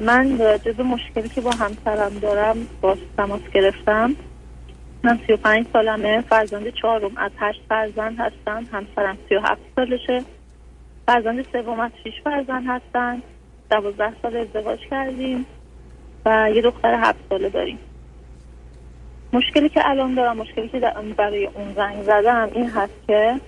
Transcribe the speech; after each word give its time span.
من 0.00 0.36
به 0.76 0.82
مشکلی 0.82 1.28
که 1.28 1.40
با 1.40 1.50
همسرم 1.50 2.18
دارم 2.18 2.56
با 2.80 2.96
تماس 3.16 3.40
گرفتم 3.54 4.16
من 5.04 5.18
35 5.26 5.66
سالمه 5.72 6.20
فرزند 6.20 6.68
چهارم 6.68 7.16
از 7.16 7.30
هشت 7.38 7.60
فرزند 7.68 8.16
هستم 8.18 8.64
همسرم 8.72 9.18
37 9.28 9.60
سالشه. 9.76 10.22
فرزند 11.06 11.46
سوم 11.52 11.80
از 11.80 11.90
6 12.04 12.12
فرزند 12.24 12.64
هستن. 12.66 13.22
دوازده 13.70 14.12
سال 14.22 14.36
ازدواج 14.36 14.78
کردیم 14.90 15.46
و 16.26 16.50
یه 16.54 16.62
دختر 16.62 16.94
هفت 16.94 17.18
ساله 17.28 17.48
داریم. 17.48 17.78
مشکلی 19.32 19.68
که 19.68 19.88
الان 19.88 20.14
دارم 20.14 20.36
مشکلی 20.36 20.68
که 20.68 20.80
برای 21.16 21.46
اون 21.46 21.74
زنگ 21.76 22.02
زدم 22.02 22.48
این 22.52 22.70
هست 22.70 23.06
که 23.06 23.40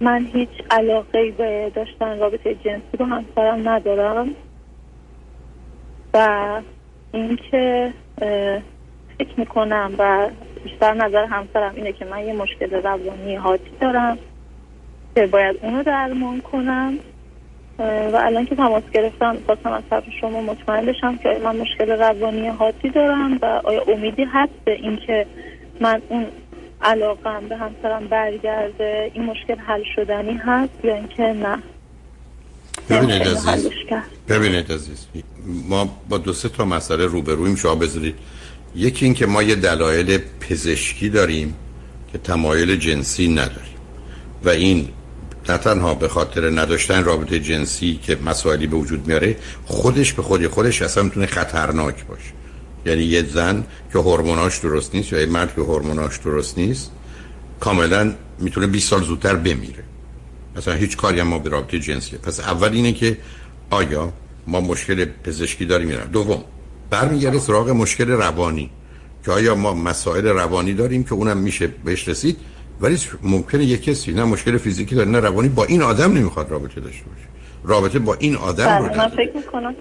من 0.00 0.26
هیچ 0.32 0.50
علاقه 0.70 1.30
به 1.30 1.72
داشتن 1.74 2.18
رابطه 2.18 2.54
جنسی 2.54 2.96
با 2.98 3.04
همسرم 3.04 3.68
ندارم. 3.68 4.34
و 6.14 6.60
اینکه 7.12 7.92
فکر 9.18 9.34
می‌کنم 9.36 9.92
و 9.98 10.28
بیشتر 10.64 10.94
نظر 10.94 11.24
همسرم 11.24 11.74
اینه 11.74 11.92
که 11.92 12.04
من 12.04 12.26
یه 12.26 12.32
مشکل 12.32 12.70
روانی 12.70 13.36
حادی 13.36 13.70
دارم 13.80 14.18
که 15.14 15.26
باید 15.26 15.56
اونو 15.62 15.82
درمان 15.82 16.40
کنم. 16.40 16.98
و 17.78 18.16
الان 18.16 18.46
که 18.46 18.56
تماس 18.56 18.82
گرفتم 18.92 19.36
خواستم 19.46 19.72
از 19.72 19.82
طرف 19.90 20.04
شما 20.20 20.40
مطمئن 20.40 20.86
بشم 20.86 21.16
که 21.16 21.40
من 21.44 21.56
مشکل 21.56 21.90
روانی 21.90 22.48
حادی 22.48 22.90
دارم 22.90 23.38
و 23.42 23.60
آیا 23.64 23.82
امیدی 23.88 24.24
هست 24.24 24.52
به 24.64 24.72
اینکه 24.72 25.26
من 25.80 26.02
اون 26.08 26.26
علاقم 26.82 27.48
به 27.48 27.56
همسرم 27.56 28.08
برگرده 28.08 29.10
این 29.14 29.24
مشکل 29.24 29.56
حل 29.58 29.82
شدنی 29.96 30.32
هست 30.32 30.84
یا 30.84 30.94
اینکه 30.94 31.22
نه؟ 31.22 31.58
ببینید 32.90 33.22
عزیز 33.22 33.68
ببینید 34.28 34.72
عزیز 34.72 35.06
ما 35.68 36.00
با 36.08 36.18
دو 36.18 36.32
سه 36.32 36.48
تا 36.48 36.64
مسئله 36.64 37.06
روبرویم 37.06 37.56
شما 37.56 37.74
بذارید. 37.74 38.14
یکی 38.76 39.04
این 39.04 39.14
که 39.14 39.26
ما 39.26 39.42
یه 39.42 39.54
دلایل 39.54 40.18
پزشکی 40.40 41.08
داریم 41.08 41.54
که 42.12 42.18
تمایل 42.18 42.76
جنسی 42.76 43.28
نداریم. 43.28 43.78
و 44.44 44.48
این 44.48 44.88
نه 45.48 45.58
تنها 45.58 45.94
به 45.94 46.08
خاطر 46.08 46.50
نداشتن 46.50 47.04
رابطه 47.04 47.40
جنسی 47.40 48.00
که 48.02 48.18
مسائلی 48.26 48.66
به 48.66 48.76
وجود 48.76 49.06
میاره 49.06 49.36
خودش 49.64 50.12
به 50.12 50.22
خودی 50.22 50.48
خودش 50.48 50.82
اصلا 50.82 51.02
می‌تونه 51.02 51.26
خطرناک 51.26 52.06
باشه. 52.06 52.32
یعنی 52.86 53.02
یه 53.02 53.22
زن 53.22 53.64
که 53.92 53.98
هورموناش 53.98 54.58
درست 54.58 54.94
نیست 54.94 55.12
یا 55.12 55.20
یه 55.20 55.26
مرد 55.26 55.54
که 55.54 55.60
هورموناش 55.60 56.16
درست 56.16 56.58
نیست 56.58 56.90
کاملا 57.60 58.14
می‌تونه 58.38 58.66
20 58.66 58.88
سال 58.88 59.02
زودتر 59.02 59.34
بمیره. 59.34 59.84
مثلا 60.58 60.74
هیچ 60.74 60.96
کاری 60.96 61.20
هم 61.20 61.26
ما 61.26 61.38
به 61.38 61.50
رابطه 61.50 61.78
جنسی 61.78 62.16
پس 62.16 62.40
اول 62.40 62.72
اینه 62.72 62.92
که 62.92 63.16
آیا 63.70 64.12
ما 64.46 64.60
مشکل 64.60 65.04
پزشکی 65.04 65.64
داریم 65.64 65.90
یا 65.90 66.04
دوم 66.04 66.44
برمیگرده 66.90 67.38
سراغ 67.38 67.70
مشکل 67.70 68.10
روانی. 68.10 68.70
که 69.24 69.32
آیا 69.32 69.54
ما 69.54 69.74
مسائل 69.74 70.26
روانی 70.26 70.74
داریم 70.74 71.04
که 71.04 71.12
اونم 71.12 71.36
میشه 71.36 71.66
بهش 71.66 72.08
رسید؟ 72.08 72.36
ولی 72.80 72.98
ممکنه 73.22 73.64
یک 73.64 73.82
کسی 73.82 74.12
نه 74.12 74.24
مشکل 74.24 74.58
فیزیکی 74.58 74.94
داره 74.94 75.08
نه 75.08 75.20
روانی 75.20 75.48
با 75.48 75.64
این 75.64 75.82
آدم 75.82 76.12
نمی‌خواد 76.12 76.50
رابطه 76.50 76.80
داشته 76.80 77.04
باشه. 77.04 77.28
رابطه 77.64 77.98
با 77.98 78.14
این 78.14 78.36
آدم 78.36 78.78
رو 78.78 78.88
بله، 78.88 78.98
من 78.98 79.08
فکر 79.08 79.36
می‌کنم. 79.36 79.74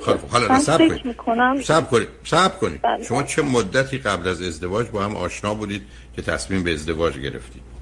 خب 0.00 0.18
حالا 0.18 0.58
صبر 0.58 0.88
کنید. 0.88 1.62
صبر 1.62 1.86
کنید 1.90 2.08
صبر 2.24 2.56
کنید. 2.56 2.80
شما 3.08 3.22
چه 3.22 3.42
مدتی 3.42 3.98
قبل 3.98 4.28
از 4.28 4.42
ازدواج 4.42 4.86
با 4.86 5.02
هم 5.02 5.16
آشنا 5.16 5.54
بودید 5.54 5.82
که 6.16 6.22
تصمیم 6.22 6.62
به 6.62 6.72
ازدواج 6.72 7.18
گرفتید؟ 7.18 7.75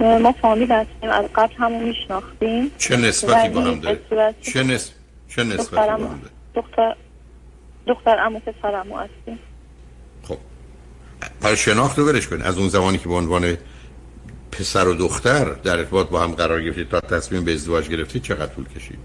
ما 0.00 0.32
فامیل 0.32 0.72
هستیم 0.72 1.10
از 1.10 1.24
قبل 1.34 1.54
همون 1.54 1.82
میشناختیم. 1.82 2.70
چه 2.78 2.96
نسبتی 2.96 3.48
با 3.48 3.60
هم 3.60 3.80
دارید؟ 3.80 4.00
چه 4.40 4.62
نسبت 4.62 4.94
چه 5.28 5.44
نسبتی 5.44 5.76
با 5.76 5.82
هم 5.82 5.98
دارید؟ 5.98 6.30
دختر 6.54 6.94
دختر 7.86 8.18
عمو 8.18 8.38
پسرمو 8.38 8.96
هستیم. 8.96 9.38
خب. 10.22 10.36
برای 11.40 11.56
شناخت 11.56 11.98
رو 11.98 12.06
برش 12.06 12.28
کنید. 12.28 12.42
از 12.42 12.58
اون 12.58 12.68
زمانی 12.68 12.98
که 12.98 13.08
به 13.08 13.14
عنوان 13.14 13.56
پسر 14.52 14.88
و 14.88 14.94
دختر 14.94 15.44
در 15.44 15.78
ارتباط 15.78 16.08
با 16.08 16.20
هم 16.20 16.32
قرار 16.32 16.62
گرفتید 16.62 16.88
تا 16.88 17.00
تصمیم 17.00 17.44
به 17.44 17.52
ازدواج 17.52 17.88
گرفتید 17.88 18.22
چقدر 18.22 18.54
طول 18.54 18.68
کشید؟ 18.68 18.98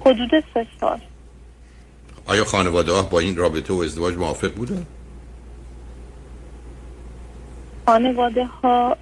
حدود 0.00 0.44
سه 0.54 0.66
سال. 0.80 1.00
آیا 2.26 2.44
خانواده 2.44 2.92
ها 2.92 3.02
با 3.02 3.18
این 3.18 3.36
رابطه 3.36 3.74
و 3.74 3.76
ازدواج 3.76 4.14
موافق 4.14 4.52
بودن؟ 4.52 4.86
خانواده 7.92 8.44
ها 8.44 8.96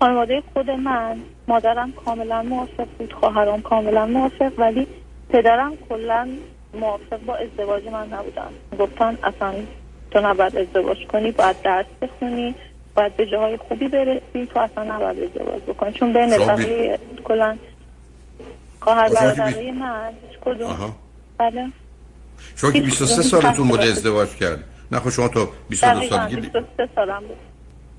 خانواده 0.00 0.42
خود 0.54 0.70
من 0.70 1.20
مادرم 1.48 1.92
کاملا 1.92 2.42
موافق 2.42 2.86
بود 2.98 3.12
خواهرام 3.12 3.62
کاملا 3.62 4.06
موافق 4.06 4.52
ولی 4.58 4.86
پدرم 5.28 5.72
کلا 5.88 6.28
موافق 6.74 7.20
با 7.26 7.36
ازدواج 7.36 7.88
من 7.88 8.08
نبودن. 8.08 8.48
گفتن 8.78 9.18
اصلا 9.24 9.54
تو 10.10 10.20
نباید 10.20 10.56
ازدواج 10.56 11.06
کنی 11.06 11.30
باید 11.30 11.62
درس 11.62 11.86
بخونی 12.02 12.54
باید 12.96 13.16
به 13.16 13.26
جاهای 13.26 13.56
خوبی 13.56 13.88
برسی 13.88 14.46
تو 14.54 14.60
اصلا 14.60 14.84
نباید 14.84 15.18
ازدواج 15.18 15.62
بکنی. 15.62 15.92
چون 15.92 16.12
بین 16.12 16.38
بقیه 16.38 16.98
کلا 17.24 17.56
خواهر 18.80 19.08
برادرای 19.08 19.70
من 19.70 20.12
هیچ 20.28 20.38
کدوم. 20.40 20.94
بله. 21.38 21.68
شما 22.56 22.72
که 22.72 22.80
23 22.80 23.22
سالتون 23.22 23.68
بوده 23.68 23.84
ازدواج 23.84 24.28
کرد 24.34 24.64
نه 24.92 24.98
خب 25.00 25.10
شما 25.10 25.28
تو 25.28 25.48
22 25.68 26.08
سالگی 26.08 26.36
23 26.36 26.88
سالم 26.94 27.20
بود. 27.20 27.51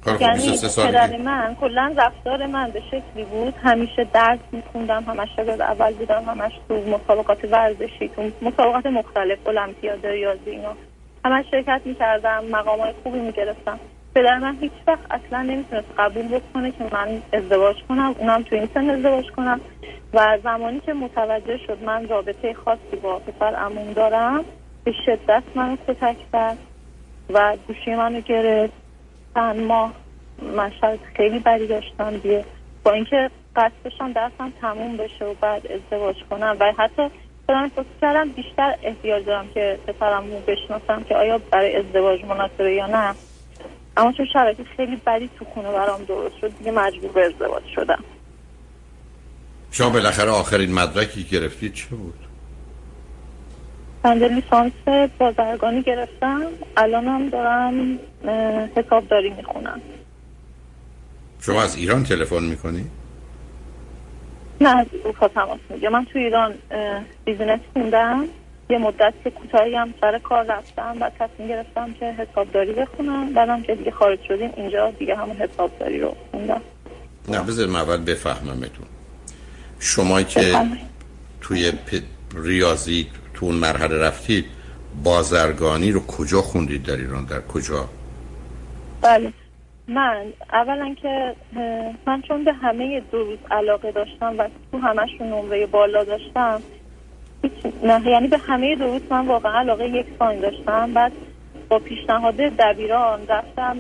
یعنی 0.08 0.58
پدر 0.58 1.18
من 1.18 1.56
کلا 1.62 1.94
رفتار 1.98 2.46
من 2.46 2.72
به 2.72 2.82
شکلی 2.92 3.24
بود. 3.24 3.54
همیشه 3.64 4.08
درس 4.14 4.40
میخوندم 4.52 5.04
همش 5.04 5.30
شاگرد 5.36 5.62
اول 5.62 5.94
بودم 5.94 6.24
همش 6.28 6.52
تو 6.68 6.76
مسابقات 6.76 7.46
ورزشی 7.52 8.10
تو 8.16 8.32
مسابقات 8.42 8.86
مختلف 8.86 9.48
المپیاد 9.48 10.08
ریاضی 10.08 10.50
اینا. 10.50 10.74
همش 11.26 11.46
شرکت 11.52 11.82
می‌کردم 11.86 12.44
مقام 12.52 12.80
های 12.80 12.94
خوبی 13.04 13.20
می‌گرفتم. 13.20 13.80
پدر 14.16 14.38
من 14.38 14.58
هیچ 14.62 14.72
وقت 14.88 15.12
اصلا 15.12 15.42
نمی‌تونست 15.42 15.88
قبول 15.98 16.28
بکنه 16.28 16.72
که 16.72 16.84
من 16.92 17.22
ازدواج 17.34 17.76
کنم. 17.90 18.16
اونم 18.20 18.44
تو 18.44 18.56
این 18.56 18.70
سن 18.74 18.90
ازدواج 18.90 19.32
کنم. 19.32 19.62
و 20.14 20.38
زمانی 20.44 20.80
که 20.80 20.94
متوجه 20.94 21.58
شد 21.68 21.84
من 21.84 22.08
رابطه 22.08 22.54
خاصی 22.54 22.96
با 23.04 23.20
پسر 23.20 23.56
امون 23.56 23.94
دارم 23.94 24.46
به 24.84 24.94
شدت 25.06 25.44
منو 25.56 25.76
کتک 25.88 26.16
کرد 26.34 26.58
و 27.30 27.58
گوشی 27.68 27.96
منو 27.96 28.22
گرفت. 28.22 28.83
چند 29.36 29.60
ماه 29.60 29.94
مشهد 30.56 31.00
خیلی 31.18 31.40
بدی 31.40 31.68
داشتم 31.68 32.18
دیگه. 32.18 32.46
با 32.84 32.92
اینکه 32.92 33.30
قصد 33.56 33.72
داشتم 33.84 34.14
درسم 34.14 34.54
تموم 34.62 34.98
بشه 34.98 35.26
و 35.26 35.34
بعد 35.34 35.68
ازدواج 35.68 36.16
کنم 36.30 36.58
و 36.60 36.74
حتی 36.78 37.10
خودم 37.46 37.70
فکر 37.76 37.86
کردم 38.02 38.30
بیشتر 38.30 38.76
احتیاج 38.84 39.26
دارم 39.26 39.48
که 39.54 39.80
پسرم 39.88 40.24
رو 40.32 40.40
بشناسم 40.40 41.04
که 41.04 41.16
آیا 41.16 41.38
برای 41.38 41.76
ازدواج 41.76 42.26
مناسبه 42.26 42.74
یا 42.74 42.88
نه. 42.88 43.16
اما 43.98 44.12
چون 44.12 44.26
شرایط 44.34 44.58
خیلی 44.78 44.96
بدی 44.96 45.30
تو 45.40 45.46
خونه 45.46 45.72
برام 45.72 46.04
درست 46.04 46.38
شد 46.42 46.58
دیگه 46.58 46.72
مجبور 46.72 47.12
به 47.12 47.26
ازدواج 47.26 47.64
شدم. 47.76 48.04
شما 49.72 49.90
بالاخره 49.90 50.30
آخرین 50.30 50.74
مدرکی 50.74 51.24
گرفتید 51.24 51.74
چه 51.74 51.88
بود؟ 51.90 52.23
بنده 54.04 54.28
لیسانس 54.28 54.72
بازرگانی 55.18 55.82
گرفتم. 55.82 56.42
الانم 56.78 57.30
دارم 57.30 58.00
حسابداری 58.76 59.30
می‌خونم. 59.30 59.82
شما 61.42 61.64
از 61.64 61.76
ایران 61.76 62.04
تلفن 62.04 62.44
می‌کنی؟ 62.44 62.86
نه 64.62 64.78
از 64.78 64.88
اروپا 65.04 65.28
تماس 65.28 65.60
میگه 65.70 65.90
من 65.90 66.06
تو 66.06 66.20
ایران 66.20 66.54
بیزینس 67.26 67.60
خوندم. 67.74 68.26
یه 68.70 68.78
مدت 68.78 69.14
که 69.24 69.30
کوتاهی 69.30 69.76
هم 69.76 69.94
سر 70.02 70.20
کار 70.20 70.46
رفتم. 70.46 70.98
و 71.02 71.10
تصمیم 71.20 71.48
گرفتم 71.48 71.94
که 71.94 72.06
حسابداری 72.06 72.74
بخونم. 72.74 73.34
بعدم 73.34 73.62
که 73.62 73.76
دیگه 73.76 73.92
خارج 73.92 74.20
شدیم 74.28 74.50
اینجا 74.58 74.92
دیگه 74.92 75.16
همون 75.16 75.36
حسابداری 75.36 76.00
رو 76.00 76.16
خوندم. 76.32 76.62
نه 77.28 77.42
بذار 77.42 77.68
من 77.68 77.80
اول 77.80 77.98
بفهممتون. 77.98 78.86
شما 79.80 80.24
که 80.24 80.56
توی 81.42 81.72
ریاضی 82.36 83.08
تو 83.34 83.46
اون 83.46 83.56
مرحله 83.56 84.00
رفتید 84.00 84.46
بازرگانی 85.04 85.92
رو 85.92 86.06
کجا 86.06 86.42
خوندید 86.42 86.84
در 86.84 86.98
ایران؟ 86.98 87.26
در 87.26 87.42
کجا؟ 87.42 87.90
بله. 89.02 89.34
من 89.88 90.26
اولا 90.54 90.96
که 91.02 91.36
من 92.08 92.22
چون 92.22 92.44
به 92.44 92.54
همه 92.54 93.02
دروس 93.12 93.40
علاقه 93.52 93.92
داشتم 93.92 94.36
و 94.38 94.48
تو 94.72 94.78
همشون 94.78 95.28
نمره 95.28 95.66
بالا 95.66 96.04
داشتم 96.04 96.62
نه 97.84 98.08
یعنی 98.08 98.28
به 98.28 98.38
همه 98.38 98.76
دروس 98.76 99.02
من 99.10 99.28
واقعا 99.28 99.60
علاقه 99.60 99.90
یک 99.90 100.06
داشتم. 100.20 100.94
بعد 100.94 101.12
با 101.70 101.80
پیشنهاد 101.80 102.36
دبیران 102.36 103.28
رفتم 103.28 103.78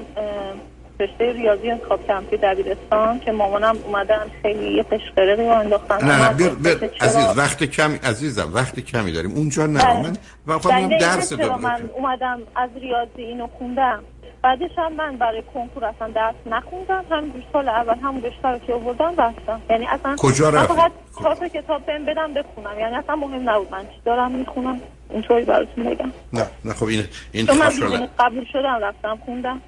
رشته 1.03 1.31
ریاضی 1.31 1.71
انتخاب 1.71 2.07
کردم 2.07 2.25
توی 2.29 2.37
دبیرستان 2.37 3.19
که 3.19 3.31
مامانم 3.31 3.75
اومدن 3.85 4.25
خیلی 4.41 4.73
یه 4.73 4.83
قشقره 4.83 5.35
رو 5.35 5.47
انداختن. 5.47 6.05
نه 6.05 6.29
نه 6.29 6.33
بیر 6.33 6.49
بیر 6.49 6.91
عزیز 7.01 7.37
وقت 7.37 7.63
کمی 7.63 7.99
عزیزم 8.03 8.51
وقت 8.53 8.79
کمی 8.79 9.11
داریم. 9.11 9.31
اونجا 9.31 9.65
نه 9.65 9.83
بله. 9.83 10.13
من 10.45 10.59
من 10.65 10.97
درس 10.97 11.33
من 11.33 11.89
اومدم 11.93 12.39
از 12.55 12.69
ریاضی 12.81 13.21
اینو 13.21 13.47
خوندم. 13.47 14.03
بعدش 14.43 14.71
هم 14.77 14.93
من 14.93 15.17
برای 15.17 15.43
کنکور 15.53 15.85
اصلا 15.85 16.07
درس 16.07 16.35
نخوندم. 16.45 17.05
هم 17.11 17.31
سال 17.53 17.69
اول 17.69 17.95
هم 18.03 18.19
بیشتر 18.19 18.57
که 18.67 18.73
آوردم 18.73 19.13
رفتم. 19.17 19.61
یعنی 19.69 19.85
اصلا 19.87 20.15
کجا 20.15 20.49
رفت؟ 20.49 20.73
فقط 20.73 20.91
کتاب 21.19 21.47
کتاب 21.47 21.85
بهم 21.85 22.05
بدم 22.05 22.33
بخونم. 22.33 22.79
یعنی 22.79 22.95
اصلا 22.95 23.15
مهم 23.15 23.49
نبود. 23.49 23.71
من 23.71 23.81
چی 23.81 24.01
دارم 24.05 24.31
می‌خونم؟ 24.31 24.81
اینطوری 25.09 25.45
براتون 25.45 25.83
بگم. 25.83 26.11
نه 26.33 26.45
نه 26.65 26.73
خب 26.73 26.85
این 26.85 27.03
این 27.31 27.47
خشم 27.47 28.09
قبول 28.19 28.45
شدم 28.53 28.79
رفتم 28.81 29.19
خوندم. 29.25 29.61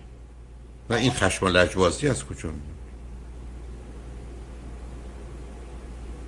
نه 0.89 0.95
این 0.95 1.11
خشم 1.11 1.45
و 1.45 1.49
لجبازی 1.49 2.09
از 2.09 2.25
کجا 2.25 2.49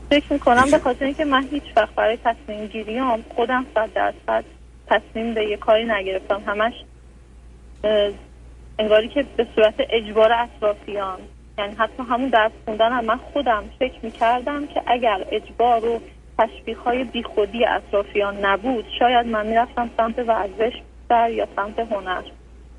فکر 0.09 0.33
می‌کنم 0.33 0.71
به 0.71 0.77
خاطر 0.77 1.05
اینکه 1.05 1.25
من 1.25 1.47
هیچ 1.51 1.63
وقت 1.75 1.95
برای 1.95 2.17
تصمیم 2.23 2.67
گیریام 2.67 3.23
خودم 3.35 3.65
صد 3.75 3.93
درصد 3.93 4.43
تصمیم 4.87 5.33
به 5.33 5.45
یه 5.45 5.57
کاری 5.57 5.85
نگرفتم. 5.85 6.41
همش 6.47 6.73
انگاری 8.79 9.07
که 9.07 9.25
به 9.37 9.47
صورت 9.55 9.73
اجبار 9.77 10.31
اطرافیان 10.33 11.19
یعنی 11.57 11.75
حتی 11.75 12.03
همون 12.09 12.29
درس 12.29 12.51
خوندن 12.65 12.91
هم 12.91 13.05
من 13.05 13.17
خودم 13.17 13.63
فکر 13.79 13.99
می‌کردم 14.03 14.67
که 14.67 14.81
اگر 14.87 15.25
اجبار 15.31 15.85
و 15.85 16.01
تشبیه 16.37 16.77
های 16.77 17.03
بی 17.03 17.23
خودی 17.23 17.65
اطرافیان 17.65 18.45
نبود 18.45 18.85
شاید 18.99 19.27
من 19.27 19.47
می‌رفتم 19.47 19.89
سمت 19.97 20.19
ورزش 20.19 20.73
در 21.09 21.29
یا 21.29 21.47
سمت 21.55 21.79
هنر. 21.79 22.21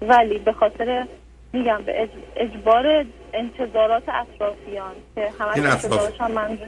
ولی 0.02 0.38
به 0.38 0.52
خاطر 0.52 1.06
میگم 1.53 1.83
به 1.87 2.09
اجبار 2.37 3.05
انتظارات 3.35 4.03
اطرافیان 4.09 4.93
که 5.15 5.29
همه 5.39 5.71
انتظارات 5.71 6.21
هم 6.21 6.33
من 6.33 6.59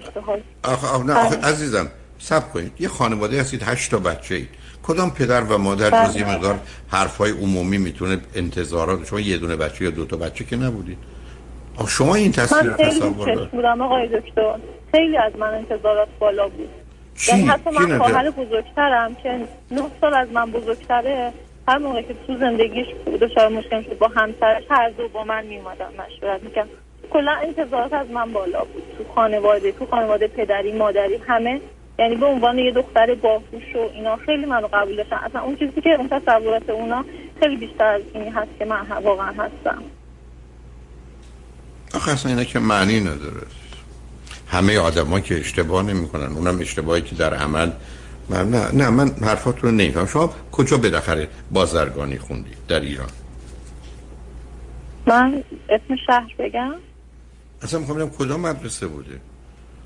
آخه 0.64 1.04
نه 1.04 1.12
آخه 1.12 1.36
عزیزم 1.36 1.90
سب 2.18 2.52
کنید. 2.52 2.72
یه 2.78 2.88
خانواده 2.88 3.40
هستید 3.40 3.62
هشت 3.62 3.90
تا 3.90 3.98
بچه 3.98 4.34
اید. 4.34 4.48
کدام 4.82 5.10
پدر 5.10 5.40
و 5.40 5.58
مادر 5.58 6.06
جز 6.06 6.16
یه 6.16 6.24
بله. 6.24 6.34
مقدار 6.34 6.58
حرفای 6.88 7.30
عمومی 7.30 7.78
می‌تونه 7.78 8.18
انتظارات 8.34 9.06
شما 9.06 9.20
یه 9.20 9.38
دونه 9.38 9.56
بچه 9.56 9.84
یا 9.84 9.90
دو 9.90 10.04
تا 10.04 10.16
بچه 10.16 10.44
که 10.44 10.56
نبودید. 10.56 10.98
شما 11.88 12.14
این 12.14 12.32
تصویر 12.32 12.70
من 12.70 12.76
خیلی 12.76 13.48
بودم 13.52 13.80
آقای 13.80 14.08
دکتر. 14.08 14.54
خیلی 14.92 15.16
از 15.16 15.32
من 15.38 15.54
انتظارات 15.54 16.08
بالا 16.18 16.48
بود. 16.48 16.68
چی؟ 17.16 17.32
یعنی 17.32 17.48
حتی 17.48 17.70
من 17.70 17.98
خواهر 17.98 18.30
بزرگترم 18.30 19.14
که 19.14 19.40
نه 19.70 19.82
سال 20.00 20.14
از 20.14 20.28
من 20.32 20.50
بزرگتره. 20.50 21.32
هر 21.70 21.78
موقع 21.78 22.02
که 22.02 22.14
تو 22.26 22.36
زندگیش 22.38 22.86
دچار 23.20 23.48
مشکل 23.48 23.82
شد 23.82 23.98
با 23.98 24.08
همسرش 24.08 24.64
هر 24.70 24.90
دو 24.90 25.08
با 25.08 25.24
من 25.24 25.46
میومدن 25.46 25.86
مشورت 25.86 26.42
می‌کنم 26.42 26.66
کلا 27.10 27.32
انتظارات 27.32 27.92
از 27.92 28.10
من 28.10 28.32
بالا 28.32 28.64
بود. 28.64 28.82
تو 28.98 29.04
خانواده 29.14 29.72
تو 29.72 29.86
خانواده 29.86 30.26
پدری 30.26 30.72
مادری 30.72 31.16
همه. 31.16 31.60
یعنی 31.98 32.16
به 32.16 32.26
عنوان 32.26 32.58
یه 32.58 32.72
دختر 32.72 33.14
باهوش 33.14 33.76
و 33.76 33.90
اینا 33.94 34.16
خیلی 34.16 34.46
منو 34.46 34.68
قبول 34.72 34.96
داشتن. 34.96 35.16
اصلا 35.16 35.40
اون 35.40 35.56
چیزی 35.56 35.80
که 35.80 35.90
اون 35.90 36.08
تصورات 36.08 36.70
اونا 36.70 37.04
خیلی 37.40 37.56
بیشتر 37.56 37.84
از 37.84 38.02
اینی 38.14 38.30
هست 38.30 38.50
که 38.58 38.64
من 38.64 38.86
واقعا 39.02 39.32
هستم. 39.32 39.82
آخه 41.94 42.12
اصلا 42.12 42.30
اینا 42.30 42.44
که 42.44 42.58
معنی 42.58 43.00
نداره. 43.00 43.46
همه 44.48 44.78
آدم 44.78 45.20
که 45.20 45.40
اشتباه 45.40 45.82
نمی 45.82 46.08
کنن 46.08 46.32
اونم 46.32 46.60
اشتباهی 46.60 47.02
که 47.02 47.14
در 47.14 47.34
عمل 47.34 47.70
من 48.30 48.50
نه, 48.50 48.70
نه 48.72 48.90
من 48.90 49.10
حرفاتون 49.10 49.70
رو 49.70 49.76
نمیفهم 49.76 50.06
شما 50.06 50.34
کجا 50.52 50.76
بالاخره 50.76 51.28
بازرگانی 51.50 52.18
خوندی 52.18 52.50
در 52.68 52.80
ایران؟ 52.80 53.08
من 55.06 55.44
اسم 55.68 55.96
شهر 56.06 56.34
بگم؟ 56.38 56.74
اصلا 57.62 57.80
می‌خوام 57.80 58.10
کدام 58.10 58.40
مدرسه 58.40 58.86
بوده. 58.86 59.20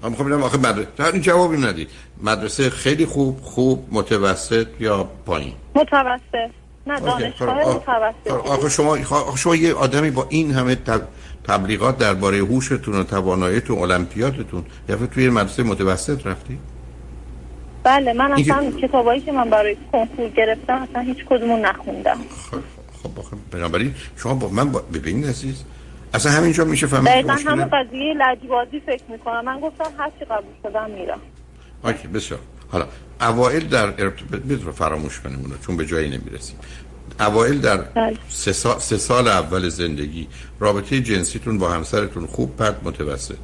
من 0.03 0.09
می‌خوام 0.11 0.29
ببینم 0.29 0.43
آخه 0.43 0.59
مدرسه 0.59 0.89
در 0.97 1.13
این 1.13 1.23
جوابی 1.23 1.57
ندید 1.57 1.89
مدرسه 2.23 2.71
خیلی 2.71 3.07
خوب 3.07 3.41
خوب 3.43 3.89
متوسط 3.93 4.67
یا 4.81 5.05
پایین؟ 5.27 5.55
متوسط. 5.75 6.51
نه 6.87 7.01
دانشگاه 7.01 7.55
متوسط. 7.55 8.31
آخه 8.31 8.69
شما 8.69 8.97
آخه 9.11 9.37
شما 9.37 9.57
یه 9.57 9.75
آدمی 9.75 10.11
با 10.11 10.27
این 10.29 10.55
همه 10.55 10.77
تبلیغات 11.45 11.99
درباره 11.99 12.39
هوشتون 12.39 12.95
و 12.95 13.05
تواناییتون 13.05 13.79
المپیادتون 13.79 14.65
یا 14.89 14.97
توی 14.97 15.29
مدرسه 15.29 15.63
متوسط 15.63 16.27
رفتی؟ 16.27 16.59
بله 17.85 18.13
من 18.13 18.33
اصلا 18.33 18.71
کتابایی 18.83 19.21
که 19.21 19.33
من 19.33 19.51
برای 19.51 19.77
کنکور 19.93 20.29
گرفتم 20.29 20.87
اصلا 20.91 21.03
هیچ 21.03 21.25
کدومو 21.25 21.57
نخوندم. 21.57 22.19
خب 23.03 23.23
خب 23.23 23.37
بنابراین 23.51 23.95
شما 24.17 24.35
با 24.35 24.49
من 24.49 24.73
با... 24.73 24.79
ببینید 24.81 25.27
عزیز 25.27 25.65
اصلا 26.15 26.33
همینجا 26.33 26.65
میشه 26.65 26.87
فهمید 26.87 27.09
دقیقا 27.09 27.33
همون 27.33 27.65
قضیه 27.65 28.15
لجبازی 28.15 28.81
فکر 28.81 29.03
می‌کنم. 29.09 29.45
من 29.45 29.61
گفتم 29.61 29.91
هر 29.99 30.11
چی 30.19 30.25
قبول 30.25 30.55
شدم 30.63 30.91
میرم. 30.91 31.21
آکی 31.83 32.09
بسیار. 32.09 32.41
حالا 32.69 32.87
اوائل 33.21 33.61
در 33.61 33.87
ارتباط 33.87 34.75
فراموش 34.75 35.21
کنیم 35.21 35.39
اونو 35.39 35.55
چون 35.67 35.77
به 35.77 35.87
جایی 35.87 36.11
نمی‌رسیم. 36.11 36.57
اوائل 37.21 37.59
در 37.59 37.77
بله. 37.77 38.17
سه 38.29 38.53
سال, 38.53 38.79
سه 38.79 38.97
سال 38.97 39.29
اول 39.29 39.69
زندگی 39.69 40.29
رابطه 40.61 41.01
جنسیتون 41.01 41.59
با 41.59 41.71
همسرتون 41.71 42.27
خوب 42.27 42.57
پرد 42.57 42.81
متوسط. 42.85 43.37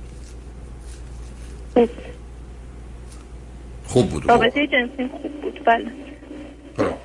خوب 3.90 4.10
بود. 4.10 4.28
رابطه 4.28 4.66
جنسی 4.66 5.08
خوب 5.08 5.40
بود. 5.40 5.64
بله. 5.64 5.87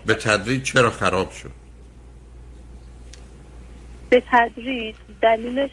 به 0.06 0.14
تدریج 0.14 0.64
چرا 0.64 0.90
خراب 0.90 1.32
شد؟ 1.32 1.52
به 4.10 4.24
تدریج 4.32 4.96
دلیلش 5.22 5.72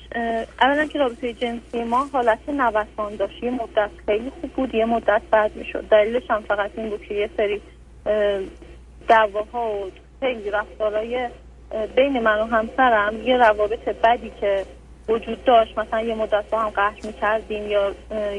اولا 0.61 0.87
که 0.87 0.99
رابطه 0.99 1.33
جنسی 1.33 1.85
ما 1.85 2.09
حالت 2.13 2.39
نوسان 2.49 3.17
داشت. 3.17 3.43
یه 3.43 3.51
مدت 3.51 3.91
خیلی 4.07 4.33
خوب 4.41 4.51
بود 4.53 4.75
یه 4.75 4.85
مدت 4.85 5.23
بد 5.33 5.51
می‌شد. 5.55 5.85
دلیلش 5.91 6.23
هم 6.31 6.43
فقط 6.43 6.71
این 6.77 6.91
بود 6.91 7.03
که 7.03 7.15
یه 7.15 7.31
سری 7.37 7.61
دعواها 9.09 9.71
و 9.71 9.91
خیلی 10.21 10.51
رفتارهای 10.51 11.29
بین 11.97 12.21
من 12.21 12.41
و 12.41 12.45
همسرم 12.45 13.23
یه 13.27 13.37
روابط 13.37 13.89
بدی 13.89 14.33
که 14.41 14.65
وجود 15.09 15.45
داشت. 15.45 15.79
مثلا 15.79 16.01
یه 16.01 16.15
مدت 16.15 16.45
با 16.51 16.61
هم 16.61 16.69
قهر 16.69 16.99
می‌کردیم 17.05 17.71
یا 17.71 17.95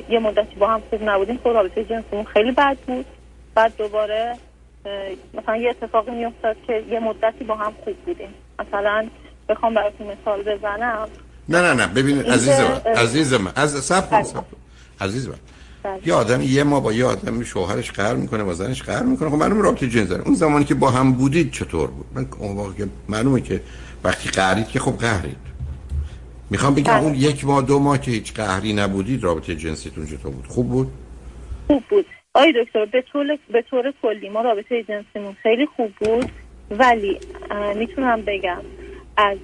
یه 0.09 0.19
مدتی 0.19 0.55
با 0.55 0.67
هم 0.67 0.81
خوب 0.89 1.03
نبودیم 1.03 1.39
خب 1.43 1.49
رابطه 1.49 1.83
جنسیمون 1.83 2.25
خیلی 2.25 2.51
بد 2.51 2.77
بود. 2.87 3.05
بعد 3.55 3.73
دوباره 3.77 4.35
مثلا 5.33 5.57
یه 5.57 5.69
اتفاقی 5.69 6.11
میافتاد 6.11 6.55
که 6.67 6.83
یه 6.89 6.99
مدتی 6.99 7.43
با 7.43 7.55
هم 7.55 7.73
خوب 7.83 7.95
بودیم. 8.05 8.29
مثلا 8.59 9.07
بخوام 9.49 9.73
براتون 9.73 10.07
مثال 10.07 10.41
بزنم. 10.41 11.07
نه 11.49 11.61
نه 11.61 11.73
نه 11.73 11.87
ببینید 11.87 12.29
عزیز 12.29 12.59
من 12.59 12.93
عزیز 12.95 13.33
من 13.33 13.51
از 13.55 13.71
سب 13.71 14.09
کن 14.09 14.45
عزیز 15.01 15.27
من 15.27 15.35
بله. 15.83 15.99
یه 16.05 16.13
آدم 16.13 16.41
یه 16.41 16.63
ما 16.63 16.79
با 16.79 16.93
یه 16.93 17.05
آدم 17.05 17.43
شوهرش 17.43 17.91
قهر 17.91 18.13
می‌کنه 18.13 18.43
با 18.43 18.53
زنش 18.53 18.83
قهر 18.83 19.03
می‌کنه. 19.03 19.29
خب 19.29 19.35
معلومه 19.35 19.61
رابطه 19.63 19.87
جنس 19.87 20.11
اون 20.11 20.35
زمانی 20.35 20.65
که 20.65 20.75
با 20.75 20.89
هم 20.89 21.13
بودید 21.13 21.51
چطور 21.51 21.87
بود؟ 21.87 22.05
من 22.15 22.27
اون 22.39 22.55
واقع 22.55 22.85
معلومه 23.09 23.41
که 23.41 23.61
وقتی 24.03 24.29
قهرید 24.29 24.67
که 24.67 24.79
خب 24.79 24.97
قهرید. 24.97 25.37
می‌خوام 26.53 26.75
بگم 26.75 26.93
بله. 26.93 27.03
اون 27.03 27.15
یک 27.15 27.45
ماه 27.45 27.61
دو 27.61 27.79
ماه 27.79 28.01
که 28.01 28.11
هیچ 28.11 28.33
قهری 28.33 28.73
نبودید 28.73 29.23
رابطه 29.23 29.55
جنسیتون 29.55 30.05
چطور 30.05 30.31
بود. 30.31 30.47
خوب 30.47 30.69
بود؟ 30.69 30.91
خوب 31.67 31.83
بود. 31.89 32.05
آی 32.33 32.53
دکتر 32.63 32.85
به 32.85 33.03
طور 33.11 33.37
به 33.53 33.61
طور 33.61 33.93
کلی 34.01 34.29
ما 34.29 34.41
رابطه 34.41 34.83
جنسیمون 34.83 35.35
خیلی 35.43 35.65
خوب 35.65 35.91
بود 35.99 36.31
ولی 36.71 37.19
می‌تونم 37.75 38.21
بگم 38.21 38.61
از 39.17 39.37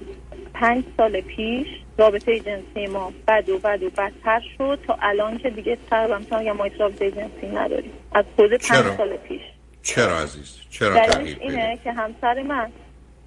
پنج 0.54 0.84
سال 0.96 1.20
پیش 1.20 1.66
رابطه 1.98 2.40
جنسی 2.40 2.86
ما 2.86 3.12
بد 3.28 3.48
و 3.48 3.58
بد 3.58 3.82
و 3.82 3.90
بدتر 3.90 4.40
شد 4.58 4.78
تا 4.86 4.98
الان 5.02 5.38
که 5.38 5.50
دیگه 5.50 5.78
تقریبا 5.90 6.18
می‌تونم 6.18 6.56
ما 6.56 6.66
رابطه 6.78 7.10
جنسی 7.10 7.46
نداریم. 7.54 7.92
از 8.12 8.24
خود 8.36 8.50
پنج 8.50 8.96
سال 8.96 9.16
پیش. 9.16 9.40
چرا 9.82 10.18
عزیز؟ 10.18 10.56
چرا 10.70 11.06
تغییر 11.06 11.36
اینه 11.40 11.78
که 11.84 11.92
همسر 11.92 12.42
من 12.42 12.70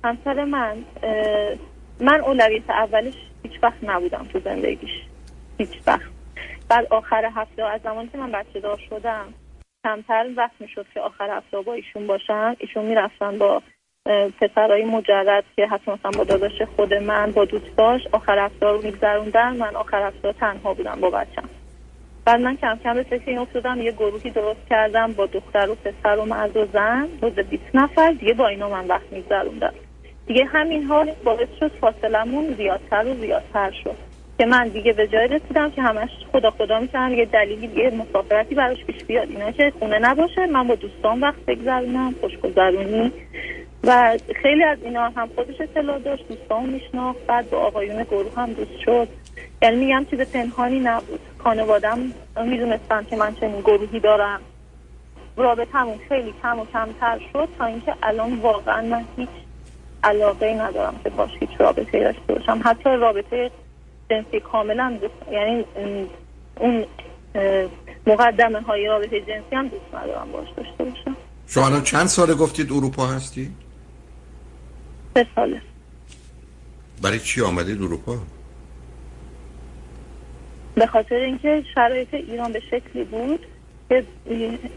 همسر 0.03 0.43
من 0.43 0.77
من 1.99 2.21
اولویت 2.21 2.69
اولش 2.69 3.13
هیچ 3.43 3.63
وقت 3.63 3.83
نبودم 3.83 4.27
تو 4.33 4.39
زندگیش. 4.39 4.91
هیچ 5.57 5.69
وقت. 5.87 6.11
بعد 6.69 6.87
آخر 6.89 7.31
هفته 7.35 7.63
از 7.63 7.81
زمانی 7.81 8.07
که 8.07 8.17
من 8.17 8.31
بچه 8.31 8.59
دار 8.59 8.79
شدم 8.89 9.33
کمتر 9.83 10.29
وقت 10.37 10.51
می‌شد 10.59 10.85
که 10.93 10.99
آخر 10.99 11.37
هفته 11.37 11.61
با 11.61 11.73
ایشون 11.73 12.07
باشن 12.07 12.55
ایشون 12.59 12.85
می‌رفتن 12.85 13.37
با 13.37 13.61
پسرهای 14.41 14.85
مجرد 14.85 15.43
که 15.55 15.65
حتی 15.65 15.91
مثلا 15.91 16.11
با 16.17 16.23
داداش 16.23 16.61
خود 16.75 16.93
من 16.93 17.31
با 17.31 17.45
دوستاش 17.45 18.01
آخر 18.11 18.45
هفته 18.45 18.65
رو 18.65 18.81
میگذروندن. 18.81 19.57
من 19.57 19.75
آخر 19.75 20.07
هفته 20.07 20.33
تنها 20.33 20.73
بودم 20.73 20.99
با 21.01 21.09
بچم. 21.09 21.49
بعد 22.25 22.41
من 22.41 22.57
کم 22.57 22.79
کم 22.83 22.93
به 22.93 23.03
فکر 23.03 23.23
این 23.25 23.37
افتادم 23.37 23.81
یه 23.81 23.91
گروهی 23.91 24.29
درست 24.29 24.67
کردم 24.69 25.13
با 25.13 25.25
دختر 25.25 25.69
و 25.69 25.75
پسر 25.75 26.17
و 26.17 26.25
مرد 26.25 26.57
و 26.57 26.65
زن 26.65 27.07
حدود 27.17 27.49
20 27.49 27.63
نفر 27.73 28.11
دیگه 28.11 28.33
با 28.33 28.47
اینا 28.47 28.69
من 28.69 28.87
وقت 28.87 29.11
میگذروندم. 29.11 29.73
دیگه 30.27 30.45
همین 30.45 30.83
حال 30.83 31.11
باعث 31.23 31.49
شد 31.59 31.71
فاصلمون 31.81 32.53
زیادتر 32.57 33.07
و 33.07 33.13
زیادتر 33.13 33.71
شد. 33.83 33.95
که 34.37 34.45
من 34.45 34.67
دیگه 34.67 34.93
به 34.93 35.07
جای 35.07 35.27
رسیدم 35.27 35.71
که 35.71 35.81
همش 35.81 36.09
خدا 36.31 36.51
خدا 36.51 36.79
می‌کنم 36.79 37.13
یه 37.13 37.25
دلیلی 37.25 37.69
یه 37.75 37.89
مسافرتی 37.89 38.55
براش 38.55 38.85
پیش 38.85 39.03
بیاد. 39.03 39.29
اینا 39.29 39.51
که 39.51 39.73
خونه 39.79 39.99
نباشه 39.99 40.45
من 40.45 40.67
با 40.67 40.75
دوستان 40.75 41.19
وقت 41.19 41.45
بگذرونم 41.47 42.15
خوشگذرونی. 42.21 43.11
و 43.83 44.17
خیلی 44.41 44.63
از 44.63 44.77
اینا 44.83 45.09
هم 45.09 45.29
خودش 45.35 45.61
اطلاع 45.61 45.99
داشت 45.99 46.27
دوستان 46.27 46.65
میشناخت 46.65 47.25
بعد 47.27 47.49
با 47.49 47.57
آقایون 47.57 48.03
گروه 48.03 48.35
هم 48.35 48.53
دوست 48.53 48.79
شد. 48.85 49.07
یعنی 49.61 49.75
میگم 49.85 50.05
چیز 50.09 50.19
پنهانی 50.19 50.79
نبود. 50.79 51.19
خانوادم 51.37 51.99
می‌دونستن 52.45 53.03
که 53.09 53.15
من 53.15 53.35
چنین 53.35 53.61
گروهی 53.61 53.99
دارم. 53.99 54.39
رابطمون 55.37 55.97
خیلی 56.09 56.33
کم 56.41 56.59
و 56.59 56.65
کمتر 56.73 57.19
شد 57.33 57.47
تا 57.57 57.65
اینکه 57.65 57.93
الان 58.03 58.35
واقعا 58.35 58.81
من 58.81 59.05
هیچ 59.17 59.29
علاقه 60.03 60.53
ندارم 60.53 60.99
که 61.03 61.09
باش 61.09 61.29
هیچ 61.39 61.49
رابطه 61.59 61.99
داشته 61.99 62.33
باشم 62.33 62.61
حتی 62.63 62.89
رابطه 62.89 63.51
جنسی 64.09 64.39
کاملا 64.39 64.97
دوست 65.01 65.31
یعنی 65.31 65.65
اون 66.59 66.85
مقدمه 68.07 68.61
های 68.61 68.85
رابطه 68.85 69.21
جنسی 69.21 69.55
هم 69.55 69.67
دوست 69.67 69.95
ندارم 69.95 70.31
باش 70.31 70.47
داشته 70.57 70.83
باشم 70.83 71.15
شما 71.47 71.65
الان 71.65 71.83
چند 71.83 72.07
ساله 72.07 72.33
گفتید 72.33 72.71
اروپا 72.71 73.05
هستی؟ 73.05 73.51
سه 75.13 75.27
ساله 75.35 75.61
برای 77.01 77.19
چی 77.19 77.41
آمدید 77.41 77.81
اروپا؟ 77.81 78.17
به 80.75 80.87
خاطر 80.87 81.15
اینکه 81.15 81.63
شرایط 81.75 82.13
ایران 82.13 82.51
به 82.51 82.59
شکلی 82.59 83.03
بود 83.03 83.45
که 83.89 84.03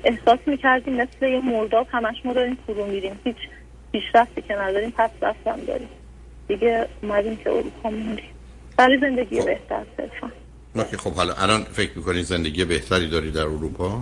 احساس 0.05 0.39
می‌کردیم 0.47 0.95
مثل 0.95 1.27
یه 1.27 1.41
مرداب 1.41 1.87
همش 1.91 2.17
ما 2.25 2.33
داریم 2.33 2.59
فرو 2.67 2.87
میریم 2.87 3.21
هیچ 3.25 3.37
پیشرفتی 4.01 4.43
که 4.43 4.55
نداریم 4.55 4.93
پس 4.97 5.11
رفتم 5.23 5.61
داریم. 5.67 5.89
دیگه 6.49 6.87
اومدیم 7.03 7.37
که 7.37 7.51
اروپا 7.51 7.91
موندیم 7.91 8.25
برای 8.77 8.99
زندگی 9.01 9.41
خب. 9.41 9.47
بهتر 9.47 9.83
صرفا. 9.97 10.31
خب 10.97 11.13
حالا 11.13 11.35
الان 11.35 11.65
فکر 11.65 11.91
می‌کنید 11.97 12.25
زندگی 12.25 12.65
بهتری 12.65 13.09
داری 13.09 13.31
در 13.31 13.41
اروپا؟ 13.41 13.99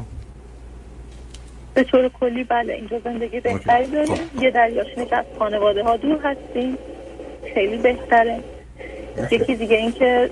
به 1.74 1.84
طور 1.84 2.08
کلی 2.08 2.44
بله 2.44 2.72
اینجا 2.72 3.00
زندگی 3.04 3.40
بهتری 3.40 3.86
داریم. 3.86 4.14
خب. 4.14 4.42
یه 4.42 4.50
دریاش 4.50 4.86
که 4.94 5.16
از 5.16 5.24
خانواده 5.38 5.82
ها 5.82 5.96
دور 5.96 6.20
هستیم 6.22 6.78
خیلی 7.54 7.76
بهتره. 7.76 8.40
یکی 9.30 9.54
دیگه 9.54 9.76
این 9.76 9.92
که 9.92 10.30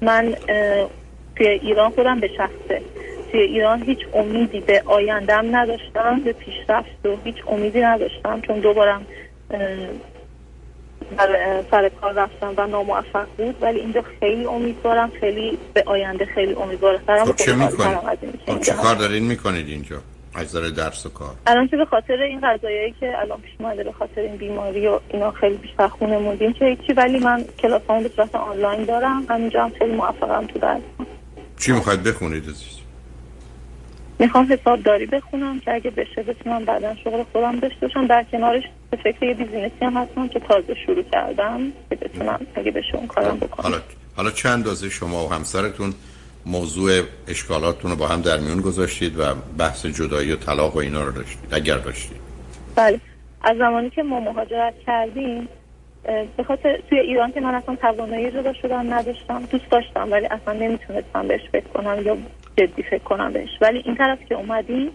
من 0.00 0.34
توی 1.36 1.46
ایران 1.46 1.90
خودم 1.90 2.20
به 2.20 2.28
شخصه. 2.28 2.82
توی 3.32 3.40
ایران 3.40 3.82
هیچ 3.82 3.98
امیدی 4.14 4.60
به 4.60 4.82
آیندم 4.86 5.56
نداشتم 5.56 6.20
به 6.24 6.32
پیشرفت 6.32 7.06
و 7.06 7.16
هیچ 7.24 7.36
امیدی 7.48 7.80
نداشتم 7.80 8.40
چون 8.40 8.60
دوبارم 8.60 9.06
سر 11.70 11.88
کار 12.00 12.12
رفتم 12.12 12.54
و 12.56 12.66
ناموفق 12.66 13.26
بود. 13.36 13.56
ولی 13.60 13.80
اینجا 13.80 14.04
خیلی 14.20 14.44
امیدوارم 14.44 15.10
خیلی 15.20 15.58
به 15.74 15.82
آینده 15.86 16.24
خیلی 16.24 16.54
امیدوارم 16.54 17.24
خب 17.24 17.36
چه 17.36 17.54
می‌کنید؟ 17.54 17.98
خب 18.46 18.60
چه 18.60 18.72
کار 18.72 18.94
دارین 18.94 19.24
می‌کنید 19.24 19.68
اینجا؟ 19.68 19.96
از 20.34 20.52
درس 20.52 21.06
و 21.06 21.08
کار. 21.08 21.34
الان 21.46 21.68
که 21.68 21.76
به 21.76 21.84
خاطر 21.84 22.22
این 22.22 22.40
قضایایی 22.40 22.94
که 23.00 23.18
الان 23.18 23.40
پیش 23.40 23.52
اومده 23.60 23.84
به 23.84 23.92
خاطر 23.92 24.20
این 24.20 24.36
بیماری 24.36 24.86
و 24.86 25.00
اینا 25.08 25.30
خیلی 25.30 25.56
بیشتر 25.56 25.88
خونه 25.88 26.18
موندیم 26.18 26.52
که 26.52 26.64
هیچی. 26.64 26.92
ولی 26.92 27.18
من 27.18 27.44
کلاسامو 27.58 28.02
به 28.02 28.10
صورت 28.16 28.34
آنلاین 28.34 28.84
دارم. 28.84 29.26
همینجا 29.28 29.64
هم 29.64 29.70
خیلی 29.78 29.92
موفقم 29.92 30.46
تو 30.46 30.58
درس. 30.58 30.80
چی 31.58 31.72
می‌خواید 31.72 32.02
بخونید 32.02 32.42
عزیز؟ 32.42 32.78
می‌خوام 34.18 34.52
حسابداری 34.52 35.06
بخونم 35.06 35.60
که 35.60 35.74
اگه 35.74 35.90
بشه 35.90 36.22
بتونم 36.22 36.64
بعدا 36.64 36.94
شغل 37.04 37.22
خودم 37.32 37.58
داشته 37.58 37.86
باشم. 37.86 38.06
در 38.06 38.24
کنارش 38.32 38.62
به 38.90 38.96
فکر 38.96 39.24
یه 39.24 39.34
بیزینسی 39.34 39.84
هم 39.84 39.96
هستم 39.96 40.28
که 40.28 40.40
تازه 40.40 40.74
شروع 40.86 41.02
کردم 41.12 41.60
که 41.90 41.96
بتونم 41.96 42.40
اگه 42.54 42.70
بشه 42.70 42.96
اون 42.96 43.06
کارم 43.06 43.36
بکنم. 43.36 43.62
حالا 43.62 43.82
حالا 44.16 44.30
چند 44.30 44.52
اندازه 44.52 44.90
شما 44.90 45.26
و 45.26 45.32
همسرتون 45.32 45.94
موضوع 46.46 47.02
اشکالاتتون 47.28 47.90
رو 47.90 47.96
با 47.96 48.06
هم 48.06 48.20
در 48.20 48.38
میون 48.38 48.60
گذاشتید 48.60 49.18
و 49.18 49.22
بحث 49.58 49.86
جدایی 49.86 50.32
و 50.32 50.36
طلاق 50.36 50.76
و 50.76 50.78
اینا 50.78 51.04
رو 51.04 51.12
داشتید 51.12 51.54
اگر 51.54 51.78
داشتید؟ 51.78 52.16
بله. 52.76 53.00
از 53.42 53.56
زمانی 53.56 53.90
که 53.90 54.02
ما 54.02 54.20
مهاجرت 54.20 54.74
کردیم 54.86 55.48
به 56.36 56.42
خاطر 56.46 56.78
توی 56.88 56.98
ایران 56.98 57.32
که 57.32 57.40
من 57.40 57.54
اصلا 57.54 57.76
توانایی 57.76 58.30
جدا 58.30 58.52
شدم 58.52 58.94
نداشتم 58.94 59.42
دوست 59.50 59.70
داشتم 59.70 60.12
ولی 60.12 60.26
اصلا 60.26 60.54
نمی‌تونستم 60.54 61.28
بهش 61.28 61.40
فکر 61.52 61.68
کنم 61.74 62.02
یا 62.04 62.16
جدی 62.58 62.82
فکر 62.82 63.04
کنم 63.04 63.32
بهش. 63.32 63.50
ولی 63.60 63.82
این 63.84 63.94
طرف 63.94 64.18
که 64.28 64.34
اومدیم 64.34 64.90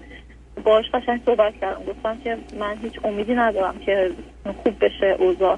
باش 0.63 0.85
قشنگ 0.93 1.21
صحبت 1.25 1.53
کردم. 1.61 1.83
گفتم 1.83 2.17
که 2.23 2.37
من 2.59 2.77
هیچ 2.81 2.93
امیدی 3.03 3.33
ندارم 3.33 3.79
که 3.85 4.11
خوب 4.63 4.85
بشه 4.85 5.15
اوضاع. 5.19 5.57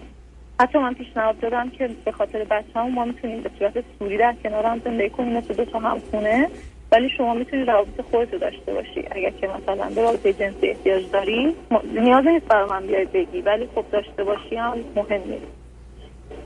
حتی 0.62 0.78
من 0.78 0.94
پیشنهاد 0.94 1.40
دادم 1.40 1.70
که 1.70 1.90
به 2.06 2.12
خاطر 2.12 2.44
بچه 2.44 2.80
هم 2.80 2.92
ما 2.92 3.06
می‌تونیم 3.06 3.42
به 3.42 3.50
صورت 3.60 3.74
سوری 4.00 4.18
در 4.18 4.36
کنار 4.44 4.66
هم 4.66 4.82
زندگی 4.86 5.10
کنیم 5.10 5.38
مثل 5.38 5.54
دو 5.54 5.66
تا 5.66 5.80
هم 5.80 6.00
خونه 6.12 6.50
ولی 6.92 7.10
شما 7.10 7.34
می‌تونید 7.34 7.70
روابط 7.70 8.02
خودت 8.12 8.34
رو 8.34 8.40
داشته 8.40 8.74
باشی. 8.74 9.08
اگر 9.12 9.30
که 9.30 9.48
مثلا 9.48 9.90
به 9.96 10.02
رابطه 10.02 10.34
جنسی 10.34 10.68
احتیاج 10.68 11.12
داری 11.12 11.56
نیاز 11.94 12.28
نیست 12.28 12.46
برای 12.46 12.70
من 12.70 12.88
بیای 12.88 13.06
بگی. 13.06 13.42
ولی 13.42 13.68
خب 13.76 13.86
داشته 13.92 14.24
باشی 14.24 14.56
هم 14.56 14.78
مهم 14.96 15.22
نیست. 15.22 15.48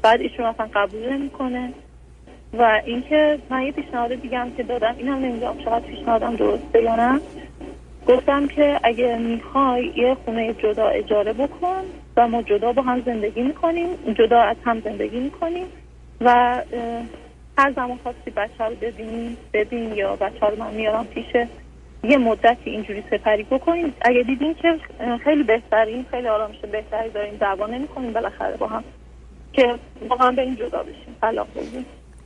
بعد 0.01 0.21
ایشون 0.21 0.45
اصلا 0.45 0.69
قبول 0.73 1.13
نمی‌کنه. 1.13 1.73
و 2.53 2.81
اینکه 2.85 3.39
من 3.49 3.63
یه 3.63 3.71
پیشنهاد 3.71 4.15
دیگه 4.15 4.51
که 4.57 4.63
دادم 4.63 4.95
هم 4.99 5.13
نمی‌دونم 5.13 5.57
چقدر 5.57 5.85
پیشنهادم 5.85 6.35
درسته 6.35 6.83
یا 6.83 6.95
نه. 6.95 7.19
گفتم 8.07 8.47
که 8.47 8.79
اگه 8.83 9.17
می‌خوای 9.17 9.91
یه 9.95 10.17
خونه 10.25 10.53
جدا 10.53 10.87
اجاره 10.87 11.33
بکن 11.33 11.83
و 12.17 12.27
ما 12.27 12.41
جدا 12.41 12.73
با 12.73 12.81
هم 12.81 13.01
زندگی 13.05 13.41
می‌کنیم 13.41 13.87
جدا 14.17 14.41
از 14.41 14.57
هم 14.65 14.79
زندگی 14.79 15.19
می‌کنیم 15.19 15.65
و 16.21 16.61
هر 17.57 17.71
زمان 17.75 17.99
خواستی 18.03 18.31
بچه 18.31 18.63
رو 18.63 18.75
ببینیم 18.81 19.37
ببین 19.53 19.93
یا 19.93 20.15
بچه 20.15 20.45
رو 20.45 20.63
من 20.63 20.73
میارم 20.73 21.05
پیشه 21.05 21.47
یه 22.03 22.17
مدتی 22.17 22.69
اینجوری 22.69 23.03
سپری 23.11 23.43
بکنیم. 23.43 23.93
اگه 24.01 24.23
دیدیم 24.23 24.53
که 24.53 24.79
خیلی 25.23 25.43
بهترین 25.43 26.05
خیلی 26.11 26.27
آرامش 26.27 26.59
بهتری 26.71 27.09
داریم 27.09 27.35
دعوا 27.35 27.67
نمی‌کنیم 27.67 28.13
بالاخره 28.13 28.57
با 28.57 28.67
هم 28.67 28.83
که 29.53 29.75
با 30.09 30.15
هم 30.15 30.35
به 30.35 30.41
این 30.41 30.55
جدا 30.55 30.83
بشیم. 30.83 31.15
طلاق 31.21 31.47
بگیم 31.55 31.85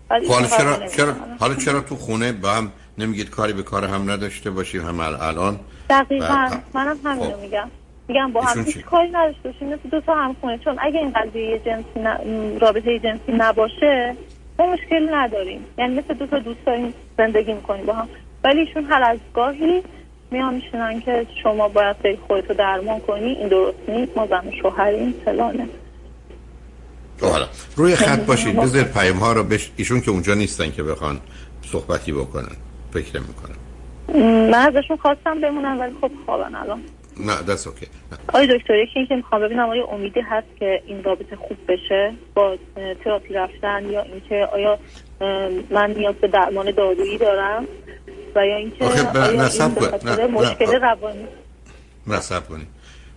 حالا 0.10 0.48
چرا, 0.48 0.88
چرا, 0.88 1.14
حالا 1.40 1.56
چرا 1.56 1.82
تو 1.82 1.96
خونه 1.96 2.32
با 2.32 2.50
هم 2.50 2.72
نمیگید 2.98 3.30
کاری 3.30 3.54
به 3.54 3.64
کار 3.64 3.86
هم 3.86 4.12
نداشته 4.12 4.52
باشیم 4.52 4.82
هم 4.82 5.00
الان؟ 5.00 5.60
دقیقا. 5.90 6.50
منم 6.74 6.98
همینو 7.06 7.32
خب. 7.32 7.42
میگم. 7.42 7.68
میگم 8.08 8.32
با 8.32 8.42
هم 8.42 8.64
هیچ 8.64 8.78
کاری 8.80 9.10
نداشته 9.10 9.50
باشیم 9.50 9.68
مثل 9.68 9.90
دو 9.92 10.02
تا 10.02 10.16
هم 10.16 10.36
خونه. 10.42 10.58
چون 10.58 10.78
اگه 10.82 11.00
این 11.00 11.12
قضیه 11.12 11.60
جنسی 11.66 12.00
ن... 12.00 12.60
رابطه 12.60 13.00
جنسی 13.00 13.32
نباشه 13.32 14.16
ما 14.60 14.66
مشکل 14.66 15.16
نداریم. 15.16 15.66
یعنی 15.78 15.96
مثل 15.96 16.14
دو 16.14 16.28
تا 16.28 16.40
دوست 16.40 16.66
داریم 16.66 16.94
زندگی 17.18 17.54
می‌کنیم 17.54 17.86
با 17.86 17.94
هم. 17.94 18.08
ولی 18.44 18.60
ایشون 18.60 18.84
هر 18.84 19.04
از 19.04 19.18
گاهی 19.34 19.84
میان 20.32 20.54
میشنن 20.54 21.00
که 21.02 21.28
شما 21.44 21.68
باید 21.68 21.96
خودتو 22.28 22.54
درمان 22.54 23.00
کنی. 23.00 23.26
این 23.26 23.48
درست 23.48 23.78
نیست. 23.88 24.18
ما 24.18 24.28
زن 24.28 24.52
شوهریم 24.62 25.14
فلانه. 25.26 25.64
خب، 25.64 25.83
حالا. 27.30 27.48
روی 27.76 27.96
خط 27.96 28.20
باشید 28.26 28.56
بذار 28.56 28.84
پیام 28.84 29.18
ها 29.18 29.34
رو 29.34 29.44
بش 29.44 29.72
ایشون 29.78 30.02
که 30.02 30.12
اونجا 30.12 30.34
نیستن 30.34 30.72
که 30.72 30.84
بخوان 30.84 31.20
صحبتی 31.72 32.12
بکنن 32.12 32.56
فکر 32.94 33.20
می‌کنم 33.20 33.56
من 34.52 34.54
ازشون 34.54 34.98
خواستم 34.98 35.42
بمونم 35.42 35.80
ولی 35.80 35.94
خب 36.02 36.12
خوابن 36.26 36.56
الان. 36.56 36.82
نه 37.20 37.42
دست 37.42 37.68
اوکی 37.68 37.88
آیا 38.34 38.58
دکتر 38.58 38.76
یکی 38.76 39.00
اینکه 39.00 39.16
می‌خوام 39.16 39.42
ببینم 39.42 39.70
آیا 39.70 39.86
امیدی 39.86 40.22
هست 40.22 40.48
که 40.60 40.82
این 40.88 41.04
رابطه 41.04 41.36
خوب 41.36 41.58
بشه 41.68 42.14
با 42.34 42.58
تراپی 43.04 43.34
رفتن 43.34 43.86
یا 43.90 44.02
اینکه 44.02 44.48
آیا 44.54 44.80
من 45.70 45.94
نیاز 45.98 46.16
به 46.16 46.28
درمان 46.28 46.72
دارویی 46.72 47.18
دارم 47.18 47.68
و 48.36 48.46
یا 48.46 48.56
اینکه 48.56 48.86
آیا 48.86 49.30
این 49.30 50.32
مشکل 50.32 50.80
روانی؟ 50.82 51.28
نصب 52.08 52.48
کنید. 52.48 52.68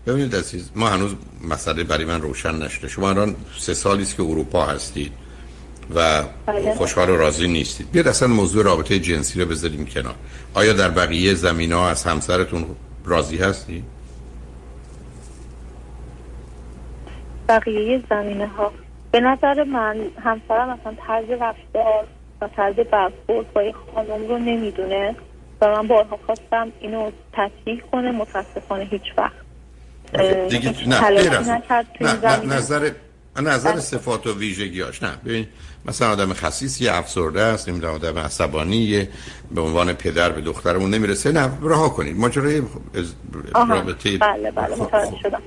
ببینید 0.07 0.37
عزیز 0.37 0.71
ما 0.75 0.89
هنوز 0.89 1.15
مسئله 1.49 1.85
برای 1.85 2.05
من 2.05 2.21
روشن 2.21 2.55
نشده. 2.63 2.89
شما 2.89 3.11
الان 3.11 3.37
سه 3.59 3.75
سالی 3.75 4.03
است 4.03 4.17
که 4.17 4.23
اروپا 4.23 4.67
هستید 4.67 5.13
و 5.95 6.23
بله. 6.47 6.75
خوشحال 6.75 7.11
و 7.11 7.17
راضی 7.17 7.49
نیستید. 7.49 7.91
بیاد 7.91 8.09
اصلا 8.09 8.29
موضوع 8.29 8.65
رابطه 8.65 8.99
جنسی 8.99 9.41
رو 9.41 9.47
بذاریم 9.47 9.87
کنار. 9.87 10.15
آیا 10.55 10.73
در 10.73 10.89
بقیه 10.89 11.35
زمین 11.35 11.73
ها 11.73 11.89
از 11.89 12.05
همسرتون 12.05 12.67
راضی 13.05 13.37
هستی؟ 13.37 13.85
بقیه 17.49 18.03
زمینه 18.11 18.47
ها 18.47 18.73
به 19.11 19.21
نظر 19.21 19.65
من 19.65 19.97
همسرم 20.25 20.69
اصلا 20.69 20.95
طرز 21.07 21.31
رفتار 21.31 22.07
و 22.41 22.49
طرز 22.57 22.75
برخورد 22.75 23.53
با 23.53 23.73
خانم 23.95 24.29
رو 24.29 24.39
نمی‌دونه 24.39 25.17
و 25.61 25.67
من 25.67 25.89
بارها 25.89 26.19
خواستم 26.27 26.73
اینو 26.81 27.11
تصحیح 27.33 27.83
کنه 27.93 28.11
متاسفانه 28.13 28.85
هیچ 28.85 29.03
وقت. 29.19 29.46
دیگه 30.49 30.89
نه 30.89 31.11
نه 32.01 32.55
نظر 32.55 32.91
نظر 33.43 33.81
صفات 33.81 34.27
و 34.27 34.39
ویژگیاش 34.39 35.03
نه 35.03 35.17
ببین 35.25 35.47
مثلا 35.85 36.11
آدم 36.11 36.33
خصیص 36.33 36.81
یه 36.81 36.93
افسرده 36.95 37.41
است 37.41 37.69
نمی‌دونم 37.69 37.95
آدم 37.95 38.19
عصبانی 38.19 39.09
به 39.51 39.61
عنوان 39.61 39.93
پدر 39.93 40.33
به 40.33 40.41
دخترمون 40.41 40.91
نمی‌رسه. 40.91 41.33
نه 41.33 41.51
رها 41.63 41.89
کنید. 41.89 42.17
ماجرای 42.17 42.63
رابطه 43.55 44.19
بله 44.19 44.51
بله 44.51 44.77
متوجه 44.77 45.19
شدم. 45.23 45.43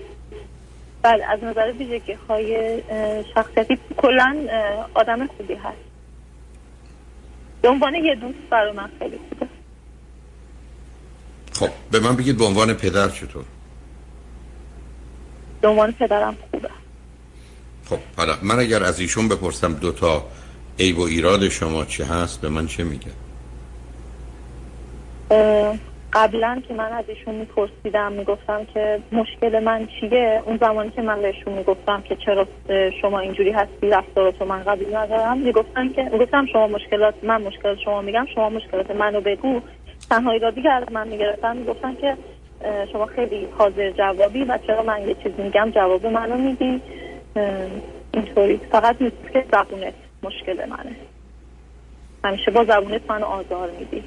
بله 1.01 1.25
از 1.25 1.43
نظر 1.43 1.71
ویژگی 1.79 2.17
های 2.29 2.81
شخصیتی 3.35 3.77
کلا 3.97 4.35
آدم 4.93 5.27
خوبی 5.27 5.53
هست. 5.53 5.77
به 7.61 7.69
عنوان 7.69 7.95
یه 7.95 8.15
دوست 8.15 8.49
برای 8.49 8.71
من 8.71 8.89
خیلی 8.99 9.19
خوبه. 9.29 9.47
خب 11.53 11.69
به 11.91 11.99
من 11.99 12.15
بگید 12.15 12.37
به 12.37 12.45
عنوان 12.45 12.73
پدر 12.73 13.09
چطور؟ 13.09 13.43
به 15.61 15.67
عنوان 15.67 15.91
پدرم 15.91 16.37
خوبه. 16.51 16.69
خب 17.85 17.99
حالا 18.17 18.33
من 18.41 18.59
اگر 18.59 18.83
از 18.83 18.99
ایشون 18.99 19.27
بپرسم 19.27 19.73
دوتا 19.73 20.23
عیب 20.79 20.99
و 20.99 21.01
ایراد 21.01 21.49
شما 21.49 21.85
چه 21.85 22.05
هست 22.05 22.41
به 22.41 22.49
من 22.49 22.67
چه 22.67 22.83
میگه؟ 22.83 23.11
قبلا 26.13 26.61
که 26.67 26.73
من 26.73 26.91
از 26.91 27.05
ایشون 27.07 27.35
میپرسیدم 27.35 28.11
می‌گفتم 28.11 28.65
که 28.73 28.99
مشکل 29.11 29.63
من 29.63 29.87
چیه؟ 29.99 30.41
اون 30.45 30.57
زمانی 30.57 30.89
که 30.89 31.01
من 31.01 31.21
بهشون 31.21 31.53
می‌گفتم 31.53 32.01
که 32.01 32.15
چرا 32.25 32.47
شما 33.01 33.19
اینجوری 33.19 33.51
هستی 33.51 33.89
رفتاراتو 33.89 34.45
من 34.45 34.63
قبول 34.63 34.95
ندارم 34.95 35.37
می‌گفتن 35.37 35.93
که 35.93 36.03
می‌گفتم 36.03 36.45
شما 36.53 36.67
مشکلات 36.67 37.13
من 37.23 37.41
مشکل 37.41 37.75
شما 37.85 38.01
میگم 38.01 38.25
شما 38.35 38.49
مشکلات 38.49 38.91
منو 38.91 39.21
بگو. 39.21 39.61
تنها 40.09 40.31
ایرادی 40.31 40.61
که 40.61 40.71
از 40.71 40.83
من 40.91 41.07
می‌گرفتن 41.07 41.57
می‌گفتن 41.57 41.95
که 42.01 42.17
شما 42.91 43.05
خیلی 43.05 43.47
حاضر 43.57 43.91
جوابی 43.91 44.43
و 44.43 44.59
چرا 44.67 44.83
من 44.83 45.07
یه 45.07 45.15
چیز 45.23 45.31
میگم 45.37 45.71
جواب 45.71 46.05
منو 46.05 46.37
میدی 46.37 46.81
اینطوری. 48.13 48.61
فقط 48.71 49.01
نیست 49.01 49.15
که 49.33 49.45
زبونت 49.51 49.93
مشکل 50.23 50.69
منه. 50.69 50.95
همیشه 52.23 52.51
با 52.51 52.63
زبونت 52.63 53.01
منو 53.09 53.25
آزار 53.25 53.71
میدی. 53.79 54.03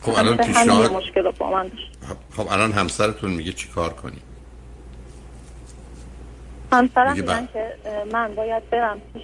خب 0.00 0.18
الان 0.18 0.36
پیشنهاد 0.36 0.92
مشکل 0.92 1.30
با 1.30 1.50
من 1.50 1.70
خب 2.36 2.46
الان 2.50 2.72
همسرتون 2.72 3.30
میگه 3.30 3.52
چی 3.52 3.68
کار 3.68 3.92
کنی 3.92 4.18
همسرم 6.72 7.12
میگن 7.12 7.48
که 7.52 7.72
من 8.12 8.34
باید 8.34 8.70
برم 8.70 9.00
پیش 9.12 9.22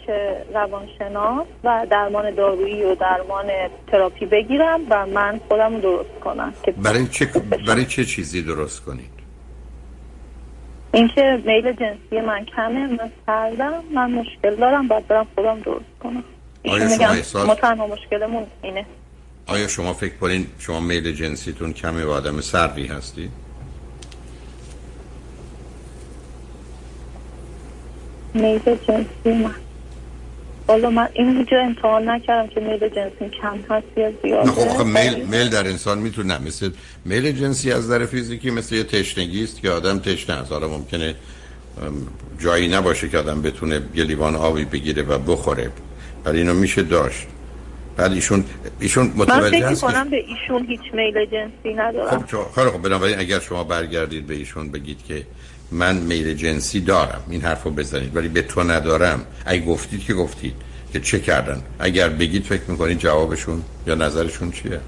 روانشناس 0.54 1.46
و 1.64 1.86
درمان 1.90 2.34
دارویی 2.34 2.84
و 2.84 2.94
درمان 2.94 3.46
تراپی 3.86 4.26
بگیرم 4.26 4.80
و 4.90 5.06
من 5.06 5.40
خودم 5.48 5.80
درست 5.80 6.20
کنم. 6.24 6.54
برای 6.82 7.06
چه 7.06 7.26
برای 7.66 7.84
چه 7.84 8.04
چیزی 8.04 8.42
درست 8.42 8.84
کنید؟ 8.84 9.10
اینکه 10.92 11.42
میل 11.46 11.72
جنسی 11.72 12.20
من 12.26 12.44
کمه 12.44 12.86
من 12.86 13.10
سردم 13.26 13.84
من 13.94 14.10
مشکل 14.10 14.56
دارم 14.56 14.88
باید 14.88 15.06
برم 15.06 15.26
خودم 15.34 15.60
درست 15.60 15.84
کنم. 16.02 16.24
آیا 16.68 16.88
شما 16.88 17.08
احساس... 17.08 17.46
ما 17.46 17.54
تنها 17.54 17.86
مشکلمون 17.86 18.46
اینه. 18.62 18.86
آیا 19.46 19.68
شما 19.68 19.92
فکر 19.92 20.14
کنین 20.16 20.46
شما 20.58 20.80
میل 20.80 21.12
جنسیتون 21.12 21.72
کمه 21.72 22.04
و 22.04 22.10
آدم 22.10 22.40
سردی 22.40 22.86
هستی؟ 22.86 23.30
میل 28.36 28.76
جنسی 28.88 29.42
من 29.42 29.54
حالا 30.68 30.90
من 30.90 31.08
این 31.12 31.36
هیچ 31.36 31.48
امتحان 31.52 32.08
نکردم 32.08 32.48
که 32.48 32.60
میل 32.60 32.88
جنسی 32.88 33.36
کم 33.42 33.58
هست 33.70 33.86
یا 33.96 34.12
زیاده 34.22 34.50
خب, 34.50 34.68
خب 34.68 34.84
میل, 34.84 35.26
میل 35.26 35.48
در 35.48 35.66
انسان 35.66 35.98
می‌تونه 35.98 36.38
مثل 36.38 36.70
میل 37.04 37.32
جنسی 37.32 37.72
از 37.72 37.90
در 37.90 38.06
فیزیکی 38.06 38.50
مثل 38.50 38.74
یه 38.74 38.84
تشنگی 38.84 39.44
است 39.44 39.60
که 39.60 39.70
آدم 39.70 39.98
تشنه 39.98 40.36
است. 40.36 40.52
حالا 40.52 40.68
ممکنه 40.68 41.14
جایی 42.38 42.68
نباشه 42.68 43.08
که 43.08 43.18
آدم 43.18 43.42
بتونه 43.42 43.80
یه 43.94 44.04
لیوان 44.04 44.34
آبی 44.36 44.64
بگیره 44.64 45.02
و 45.02 45.18
بخوره. 45.18 45.70
ولی 46.24 46.38
اینو 46.38 46.54
میشه 46.54 46.82
داشت. 46.82 47.26
بعد 47.96 48.12
ایشون 48.12 48.44
ایشون 48.80 49.12
متوجه 49.16 49.60
من 49.60 49.74
فکر 49.74 49.86
کنم 49.86 50.08
به 50.10 50.16
ایشون 50.16 50.66
هیچ 50.66 50.80
میل 50.94 51.26
جنسی 51.26 51.74
ندارم. 51.74 52.26
خب 52.26 52.70
خب 52.70 52.82
بنابراین 52.82 53.18
اگر 53.18 53.40
شما 53.40 53.64
برگردید 53.64 54.26
به 54.26 54.34
ایشون 54.34 54.70
بگید 54.70 54.98
که 55.08 55.26
من 55.72 55.96
میل 55.96 56.34
جنسی 56.34 56.80
دارم. 56.80 57.24
این 57.30 57.40
حرف 57.40 57.62
رو 57.62 57.70
بزنید. 57.70 58.16
ولی 58.16 58.28
به 58.28 58.42
تو 58.42 58.62
ندارم. 58.62 59.26
اگه 59.46 59.64
گفتید 59.64 60.04
که 60.04 60.14
گفتید. 60.14 60.54
که 60.92 61.00
چه 61.00 61.20
کردن؟ 61.20 61.62
اگر 61.78 62.08
بگید 62.08 62.44
فکر 62.44 62.70
می‌کنید 62.70 62.98
جوابشون 62.98 63.62
یا 63.86 63.94
نظرشون 63.94 64.50
چیه؟ 64.50 64.80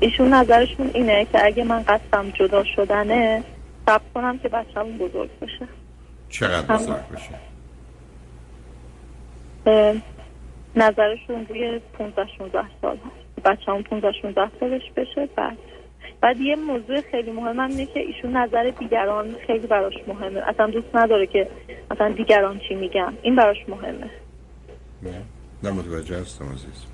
ایشون 0.00 0.34
نظرشون 0.34 0.90
اینه 0.94 1.26
که 1.32 1.44
اگه 1.44 1.64
من 1.64 1.82
قصدم 1.82 2.30
جدا 2.30 2.64
شدنه 2.76 3.44
سب 3.86 4.00
کنم 4.14 4.38
که 4.38 4.48
بچه‌مون 4.48 4.98
بزرگ 4.98 5.30
بشه 5.42 5.68
چقدر 6.28 6.76
بزرگ 6.76 7.08
بشه 7.08 7.34
نظرشون 10.76 11.46
روی 11.48 11.80
15 11.98 12.26
16 12.38 12.58
سال 12.82 12.96
هست. 12.96 13.44
بچه‌مون 13.44 13.82
15 13.82 14.12
16 14.22 14.50
سالش 14.60 14.82
بشه 14.96 15.28
بعد 15.36 15.58
بعد 16.20 16.40
یه 16.40 16.56
موضوع 16.56 17.00
خیلی 17.10 17.30
مهم 17.30 17.60
اینه 17.60 17.86
که 17.86 18.00
ایشون 18.00 18.36
نظر 18.36 18.72
دیگران 18.78 19.34
خیلی 19.46 19.66
براش 19.66 19.94
مهمه. 20.06 20.40
اصلا 20.48 20.66
دوست 20.66 20.94
نداره 20.94 21.26
که 21.26 21.48
مثلا 21.90 22.08
دیگران 22.08 22.60
چی 22.68 22.74
میگن. 22.74 23.12
این 23.22 23.36
براش 23.36 23.56
مهمه. 23.68 24.10
نه 25.62 25.70
متوجه 25.70 26.20
هستم 26.20 26.44
عزیز. 26.44 26.84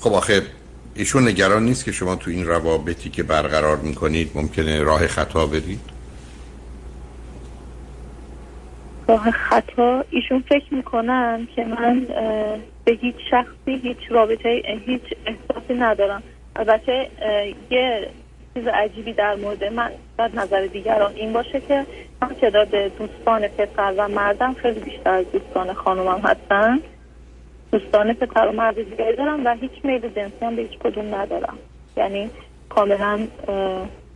خب 0.00 0.12
آخه 0.12 0.42
ایشون 0.94 1.28
نگران 1.28 1.64
نیست 1.64 1.84
که 1.84 1.92
شما 1.92 2.16
تو 2.16 2.30
این 2.30 2.46
روابطی 2.46 3.10
که 3.10 3.22
برقرار 3.22 3.76
می‌کنید 3.76 4.30
ممکنه 4.34 4.82
راه 4.82 5.06
خطا 5.06 5.46
برید 5.46 5.80
راه 9.08 9.30
خطا؟ 9.30 10.04
ایشون 10.10 10.44
فکر 10.48 10.74
می‌کنن 10.74 11.48
که 11.56 11.64
من 11.64 12.00
به 12.84 12.92
هیچ 13.00 13.16
شخصی 13.30 13.80
هیچ 13.82 13.98
رابطه 14.10 14.62
هیچ 14.86 15.02
احساسی 15.26 15.74
ندارم. 15.74 16.22
البته 16.56 17.08
یه 17.70 18.08
چیز 18.54 18.66
عجیبی 18.66 19.12
در 19.12 19.34
مورد 19.34 19.64
من 19.64 19.90
در 20.18 20.30
نظر 20.34 20.66
دیگران 20.66 21.12
این 21.14 21.32
باشه 21.32 21.60
که 21.60 21.86
من 22.22 22.28
تعداد 22.28 22.70
دوستان 22.70 23.48
پسر 23.48 23.94
و 23.96 24.08
مردم 24.08 24.54
خیلی 24.54 24.80
بیشتر 24.80 25.10
از 25.10 25.24
دوستان 25.32 25.72
خانومم 25.72 26.20
هستن 26.20 26.80
دوستان 27.72 28.12
پسر 28.12 28.46
و 28.46 28.52
مرد 28.52 28.74
دیگری 28.74 29.16
دارم 29.16 29.46
و 29.46 29.54
هیچ 29.60 29.72
میل 29.84 30.00
جنسی 30.00 30.44
هم 30.44 30.56
به 30.56 30.62
هیچ 30.62 30.78
کدوم 30.78 31.14
ندارم 31.14 31.58
یعنی 31.96 32.30
کاملا 32.68 33.26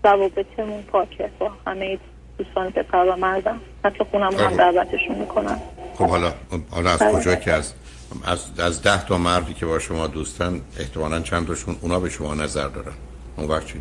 روابطمون 0.04 0.82
پاکه 0.82 1.30
با 1.38 1.50
همه 1.66 1.98
دوستان 2.38 2.70
پسر 2.70 3.04
و 3.04 3.16
مردم 3.16 3.60
حتی 3.84 4.04
خونم 4.10 4.32
هم 4.32 4.48
خب. 4.48 4.56
دعوتشون 4.56 5.18
می‌کنن 5.18 5.56
خب 5.94 6.04
حالا 6.04 6.32
حالا 6.70 6.90
از 6.90 6.98
بله. 6.98 7.12
کجا 7.12 7.34
که 7.34 7.52
از 7.52 7.74
از 8.24 8.60
از 8.60 8.82
ده 8.82 9.06
تا 9.06 9.18
مردی 9.18 9.54
که 9.54 9.66
با 9.66 9.78
شما 9.78 10.06
دوستن 10.06 10.60
احتمالا 10.80 11.20
چند 11.20 11.46
تاشون 11.46 11.76
اونا 11.80 12.00
به 12.00 12.08
شما 12.08 12.34
نظر 12.34 12.68
دارن. 12.68 12.92
اون 13.36 13.48
وقت 13.48 13.66
چی؟ 13.66 13.80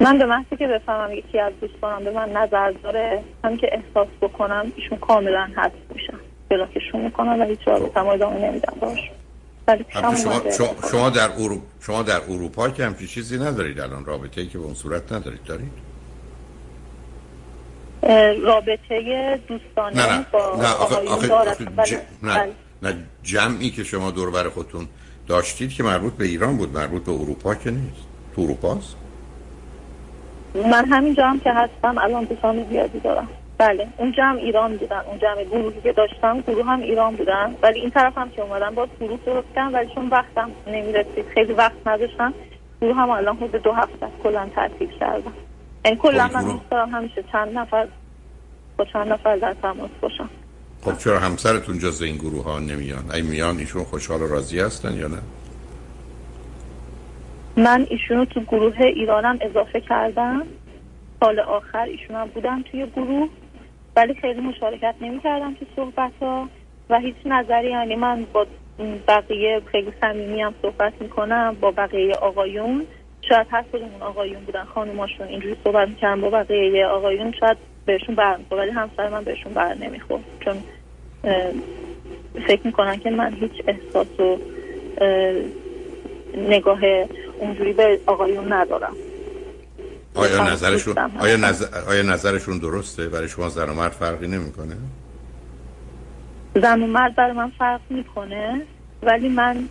من 0.00 0.18
به 0.18 0.26
محضی 0.26 0.56
که 0.56 0.66
بفهمم 0.66 1.12
یکی 1.12 1.40
از 1.40 1.52
دوستانم 1.60 2.04
به 2.04 2.10
من 2.10 2.28
نظر 2.28 2.70
داره 2.70 3.22
هم 3.44 3.56
که 3.56 3.68
احساس 3.72 4.08
بکنم 4.22 4.72
ایشون 4.76 4.98
کاملا 4.98 5.48
حد 5.56 5.72
میشن. 5.94 6.18
بلاکشون 6.48 7.00
می‌کنم 7.00 7.40
و 7.40 7.44
هیچ 7.44 7.58
رابطه 7.66 8.00
هم 8.00 8.06
ادامه 8.06 8.48
نمیدم 8.48 8.76
باش. 8.80 8.98
شما, 9.88 10.14
شما, 10.50 10.74
شما 10.90 11.10
در 11.10 11.30
اروپا 11.32 11.66
شما 11.80 12.02
در 12.02 12.20
اروپا 12.28 12.68
که 12.68 12.84
همچی 12.84 13.06
چیزی 13.06 13.38
ندارید 13.38 13.80
الان 13.80 14.04
رابطه 14.04 14.40
ای 14.40 14.46
که 14.46 14.58
به 14.58 14.64
اون 14.64 14.74
صورت 14.74 15.12
ندارید 15.12 15.44
دارید؟ 15.44 15.72
رابطه 18.42 19.40
دوستانه 19.48 20.06
نه 20.06 20.18
نه. 20.18 20.26
با 20.32 20.56
نه 20.56 20.72
آخه, 20.72 20.96
آخه, 20.96 21.32
آخه 21.32 22.02
نه. 22.22 22.48
نه 22.82 22.94
جمعی 23.22 23.70
که 23.70 23.84
شما 23.84 24.10
دور 24.10 24.30
بر 24.30 24.48
خودتون 24.48 24.88
داشتید 25.26 25.72
که 25.72 25.82
مربوط 25.82 26.12
به 26.12 26.24
ایران 26.24 26.56
بود 26.56 26.78
مربوط 26.78 27.04
به 27.04 27.12
اروپا 27.12 27.54
که 27.54 27.70
نیست. 27.70 28.06
تو 28.36 28.42
اروپاست 28.42 28.96
من 30.54 30.84
همین 30.84 31.14
جمع 31.14 31.38
که 31.38 31.52
هستم 31.52 31.98
الان 31.98 32.24
دوستان 32.24 32.64
زیادی 32.70 33.00
دارم. 33.00 33.28
بله 33.58 33.88
اون 33.96 34.12
جمع 34.12 34.38
ایران 34.38 34.76
بودن 34.76 35.02
اون 35.06 35.18
جمع 35.18 35.44
گروهی 35.44 35.80
که 35.80 35.92
داشتم 35.92 36.40
گروه 36.40 36.66
هم 36.66 36.80
ایران 36.80 37.16
بودن. 37.16 37.54
ولی 37.62 37.80
این 37.80 37.90
طرف 37.90 38.18
هم 38.18 38.30
که 38.30 38.42
اومدن 38.42 38.74
با 38.74 38.88
گروه 39.00 39.18
درست 39.26 39.48
کردم 39.54 39.74
ولی 39.74 39.94
چون 39.94 40.08
وقتم 40.08 40.50
نمی‌رسید 40.66 41.26
خیلی 41.34 41.52
وقت 41.52 41.86
نداشتم 41.86 42.34
گروه 42.80 42.96
هم 42.96 43.10
الان 43.10 43.36
حدود 43.36 43.62
دو 43.62 43.72
هفته 43.72 44.06
کلا 44.22 44.48
ترتیب 44.54 44.90
کردم 45.00 45.32
این 45.32 45.34
یعنی 45.84 45.96
کلا 45.96 46.30
من 46.34 46.44
دوست 46.44 46.70
دارم 46.70 46.90
همیشه 46.90 47.24
چند 47.32 47.58
نفر 47.58 47.88
با 48.76 48.84
چند 48.84 49.12
نفر 49.12 49.36
در 49.36 49.54
تماس 49.62 49.90
باشم. 50.00 50.30
خب 50.86 50.98
چرا 50.98 51.18
همسرتون 51.18 51.78
جز 51.78 52.02
این 52.02 52.16
گروه 52.16 52.44
ها 52.44 52.58
نمیان؟ 52.58 53.10
ای 53.14 53.22
میان 53.22 53.58
ایشون 53.58 53.84
خوشحال 53.84 54.22
و 54.22 54.26
راضی 54.26 54.60
هستن 54.60 54.96
یا 54.96 55.08
نه؟ 55.08 55.18
من 57.56 57.86
ایشونو 57.90 58.24
تو 58.24 58.40
گروه 58.40 58.80
ایرانم 58.80 59.38
اضافه 59.40 59.80
کردم. 59.80 60.42
سال 61.20 61.40
آخر 61.40 61.82
ایشونم 61.82 62.28
بودم 62.34 62.64
توی 62.70 62.86
گروه 62.86 63.28
ولی 63.96 64.14
خیلی 64.14 64.40
مشارکت 64.40 64.94
نمی 65.00 65.20
کردم 65.20 65.54
تو 65.54 65.66
صحبت 65.76 66.12
ها 66.20 66.48
و 66.90 66.98
هیچ 66.98 67.16
نظری 67.24 67.70
یعنی 67.70 67.96
من 67.96 68.26
با 68.32 68.46
بقیه 69.08 69.60
خیلی 69.72 69.92
صمیمی 70.00 70.42
هم 70.42 70.54
صحبت 70.62 70.92
می‌کنم 71.00 71.56
با 71.60 71.70
بقیه 71.70 72.14
آقایون. 72.14 72.86
شاید 73.28 73.46
هر 73.50 73.64
کدوم 73.72 73.90
آقایون 74.00 74.44
بودن 74.44 74.64
خانوماشون 74.64 75.26
اینجوری 75.26 75.56
صحبت 75.64 75.88
می‌کردم 75.88 76.20
با 76.20 76.30
بقیه 76.30 76.86
آقایون 76.86 77.32
شاید 77.40 77.56
بهشون 77.86 78.14
بر 78.14 78.38
ولی 78.50 78.70
همسر 78.70 79.08
من 79.08 79.24
بهشون 79.24 79.54
بر 79.54 79.74
نمی‌خورد. 79.74 80.24
چون 80.44 80.62
فکر 82.46 82.60
می‌کنن 82.64 82.96
که 82.96 83.10
من 83.10 83.36
هیچ 83.40 83.52
احساس 83.66 84.20
و 84.20 84.38
نگاه 86.36 86.80
اونجوری 87.38 87.72
به 87.72 88.00
آقایون 88.06 88.52
ندارم. 88.52 88.96
آیا 90.14 90.52
نظرشون 90.52 90.98
آیا, 91.18 91.36
نظر... 91.36 91.66
آیا 91.88 92.02
نظرشون 92.02 92.58
درسته؟ 92.58 93.08
برای 93.08 93.28
شما 93.28 93.48
زن 93.48 93.70
و 93.70 93.74
مرد 93.74 93.92
فرقی 93.92 94.28
نمی‌کنه؟ 94.28 94.76
زن 96.54 96.82
و 96.82 96.86
مرد 96.86 97.14
برای 97.14 97.32
من 97.32 97.52
فرق 97.58 97.80
می‌کنه 97.90 98.62
ولی 99.02 99.28
من 99.28 99.68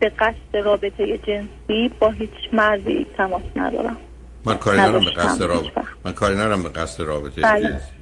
به 0.00 0.08
قصد 0.08 0.56
رابطه 0.64 1.18
جنسی 1.18 1.90
با 2.00 2.10
هیچ 2.10 2.30
مردی 2.52 3.06
تماس 3.16 3.42
ندارم. 3.56 3.96
من 4.44 4.56
کاری 4.56 4.80
ندارم 4.80 5.04
به 5.04 5.10
قصد 5.10 5.42
رابطه 5.42 5.82
من 6.04 6.12
کاری 6.12 6.34
ندارم 6.34 6.62
به 6.62 6.68
قصد 6.68 7.02
رابطه 7.02 7.42
بله. 7.42 7.68
جنسی. 7.68 8.01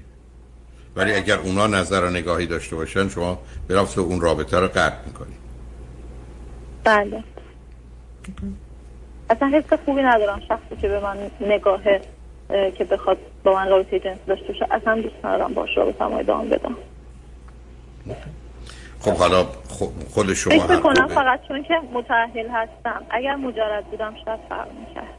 ولی 0.97 1.15
اگر 1.15 1.39
اونا 1.39 1.67
نظر 1.67 2.05
و 2.05 2.11
نگاهی 2.11 2.47
داشته 2.47 2.77
باشن 2.77 3.09
شما 3.09 3.39
برافت 3.69 3.99
اون 3.99 4.21
رابطه 4.21 4.61
رو 4.61 4.69
قطع 4.69 5.07
می‌کنید 5.07 5.41
بله. 6.85 7.25
اصلا 9.31 9.49
حس 9.49 9.79
خوبی 9.85 10.03
ندارم 10.03 10.41
شخصی 10.49 10.77
که 10.81 10.89
به 10.89 11.01
من 11.01 11.17
نگاه 11.41 11.81
که 12.79 12.85
بخواد 12.85 13.19
با 13.45 13.55
من 13.55 13.69
رابطه 13.69 13.99
جنس 13.99 14.19
داشته 14.27 14.47
باشه. 14.47 14.67
اصلا 14.71 15.01
دوست 15.01 15.25
ندارم 15.25 15.55
باش 15.55 15.77
رابطه 15.77 16.05
هم 16.05 16.13
ادامه 16.13 16.45
بدم. 16.45 16.77
خب 19.01 19.13
حالا 19.13 19.47
خود 20.11 20.35
شما 20.35 20.67
فکر 20.67 20.81
کنم 20.81 21.09
فقط 21.09 21.41
چون 21.49 21.63
که 21.63 21.75
متحل 21.93 22.49
هستم. 22.49 23.03
اگر 23.11 23.37
مجرد 23.37 23.85
بودم 23.85 24.15
شاید 24.25 24.41
فرق 24.49 24.69
می‌کرد. 24.89 25.15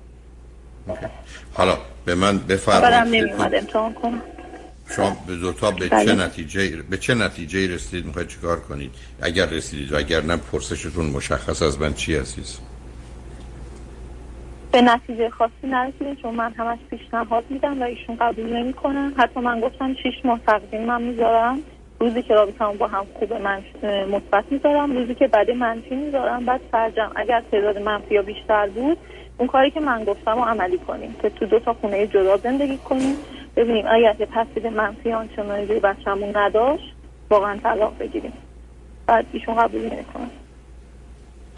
حالا 1.54 1.78
به 2.06 2.16
من 2.16 2.38
بفرمایید. 2.38 3.34
امتحان 3.40 3.94
کنم. 3.94 4.22
شما 4.96 5.18
به 5.28 5.36
دوتا 5.36 5.72
به 5.72 5.90
بله. 5.90 6.06
چه 6.06 6.16
نتیجه 6.16 6.84
به 6.90 6.98
چه 6.98 7.16
نتیجه 7.16 7.76
رسیدید؟ 7.76 8.06
می‌خواید 8.06 8.28
چیکار 8.28 8.60
کنید؟ 8.60 8.92
اگر 9.22 9.46
رسیدید 9.46 9.92
و 9.92 9.98
اگر 9.98 10.22
نه 10.22 10.38
پرسشتون 10.38 11.06
مشخص 11.06 11.62
از 11.62 11.82
من 11.82 11.94
چی 11.94 12.16
هستید 12.16 12.46
به 14.72 14.82
نتیجه 14.82 15.30
خاصی 15.30 15.54
نرسیدیم 15.64 16.16
چون 16.16 16.36
من 16.36 16.54
همش 16.54 16.80
پیشنهاد 16.90 17.44
میدم 17.50 17.82
و 17.82 17.84
ایشون 17.84 18.16
قبول 18.16 18.58
نمی‌کنن. 18.58 19.14
حتی 19.18 19.40
من 19.40 19.60
گفتم 19.60 19.96
شیش 20.04 20.14
ماه 20.24 20.40
تقدیم 20.48 20.86
من 20.86 21.02
می‌ذارم. 21.02 21.60
روزی 22.00 22.22
که 22.22 22.34
رابطه 22.34 22.66
با 22.80 22.88
هم 22.88 23.06
خوبه 23.20 23.40
من 23.40 23.62
مثبت 23.84 24.44
می‌ذارم. 24.52 24.98
روزی 24.98 25.16
که 25.16 25.28
بعد 25.28 25.52
منفی 25.52 25.96
می‌ذارم. 25.96 26.46
بعد 26.46 26.62
سرجم 26.72 27.12
اگر 27.16 27.44
تعداد 27.52 27.78
منفی 27.78 28.14
یا 28.14 28.22
بیشتر 28.22 28.68
بود 28.68 28.98
اون 29.38 29.48
کاری 29.48 29.72
که 29.72 29.80
من 29.80 30.04
گفتم 30.04 30.36
رو 30.36 30.42
عملی 30.42 30.78
کنیم. 30.78 31.16
که 31.22 31.30
تو 31.30 31.46
دو 31.46 31.60
تا 31.60 31.74
خونه 31.74 32.08
جدا 32.08 32.38
زندگی 32.38 32.78
کنیم. 32.78 33.16
ببینیم 33.56 33.86
اگر 33.92 34.14
که 34.14 34.28
تصویر 34.36 34.70
منفی 34.70 35.12
آنچنانی 35.12 35.66
روی 35.66 35.80
بچه‌مون 35.80 36.38
نداشت 36.38 36.94
واقعا 37.30 37.58
طلاق 37.64 37.98
بگیریم. 38.00 38.34
بعد 39.08 39.26
ایشون 39.32 39.56
قبول 39.56 39.82
نمی‌کنه. 39.82 40.28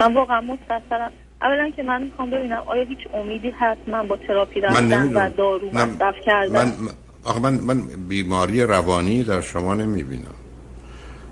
من 0.00 0.14
واقعا 0.14 0.40
مستثرم 0.40 1.12
اولا 1.42 1.70
که 1.76 1.82
من 1.82 2.02
می‌خوام 2.02 2.30
ببینم 2.30 2.62
آیا 2.66 2.84
هیچ 2.84 2.98
امیدی 3.14 3.50
هست 3.50 3.80
من 3.86 4.08
با 4.08 4.16
تراپی 4.16 4.60
رفتن 4.60 5.12
و 5.12 5.30
دارو 5.30 5.70
مصرف 5.74 6.14
کردن؟ 6.24 6.52
من 6.52 6.72
آخه 7.24 7.40
من 7.40 7.54
من 7.54 7.80
بیماری 8.08 8.62
روانی 8.62 9.24
در 9.24 9.40
شما 9.40 9.74
نمی‌بینم. 9.74 10.34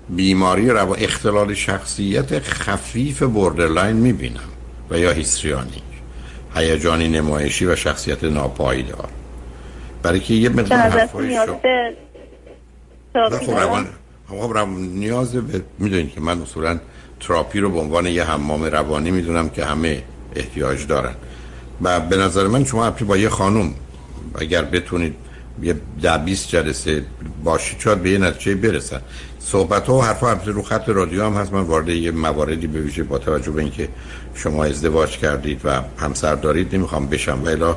بیماری 0.09 0.69
روان 0.69 0.99
اختلال 0.99 1.53
شخصیت 1.53 2.39
خفیف 2.39 3.23
borderline 3.23 3.95
می‌بینم 3.95 4.49
و 4.89 4.97
یا 4.97 5.11
هیستریونی 5.11 5.81
هیجانی 6.55 7.07
نمایشی 7.07 7.65
و 7.65 7.75
شخصیت 7.75 8.23
ناپایدار. 8.23 9.09
برای 10.03 10.19
که 10.19 10.33
یه 10.33 10.49
مقدار 10.49 10.79
حرفای 10.79 11.39
خب 13.13 13.51
روان 13.51 13.87
خب 14.27 14.51
روان 14.53 14.81
نیاز 14.81 15.35
به 15.35 15.61
می‌دونید 15.79 16.13
که 16.13 16.21
من 16.21 16.41
اصولا 16.41 16.79
تراپی 17.19 17.59
رو 17.59 17.69
به 17.69 17.79
عنوان 17.79 18.05
یه 18.05 18.23
حمام 18.23 18.63
روانی 18.63 19.11
می‌دونم 19.11 19.49
که 19.49 19.65
همه 19.65 20.03
احتیاج 20.35 20.87
دارن. 20.87 21.13
و 21.81 21.99
به 21.99 22.17
نظر 22.17 22.47
من 22.47 22.65
شما 22.65 22.91
با 22.91 23.17
یه 23.17 23.29
خانم 23.29 23.73
اگر 24.39 24.63
بتونید 24.63 25.15
یه 25.61 25.75
ده 26.01 26.17
بیست 26.17 26.49
جلسه 26.49 27.03
باشید 27.43 27.79
شاید 27.79 28.01
به 28.01 28.09
یه 28.09 28.17
نتیجه 28.17 28.55
برسن. 28.55 29.01
صحبت 29.39 29.87
ها 29.87 29.97
و 29.97 30.03
حرف 30.03 30.19
ها 30.19 30.33
رو 30.45 30.61
خط 30.61 30.89
رادیو 30.89 31.23
هم 31.23 31.33
هست. 31.33 31.53
من 31.53 31.61
وارد 31.61 31.89
یه 31.89 32.11
مواردی 32.11 32.67
به 32.67 32.79
ویژه 32.79 33.03
با 33.03 33.17
توجه 33.17 33.51
به 33.51 33.61
اینکه 33.61 33.89
شما 34.35 34.63
ازدواج 34.65 35.17
کردید 35.17 35.61
و 35.63 35.81
همسر 35.97 36.35
دارید 36.35 36.75
نمی‌خوام 36.75 37.07
بشم. 37.07 37.41
و 37.43 37.73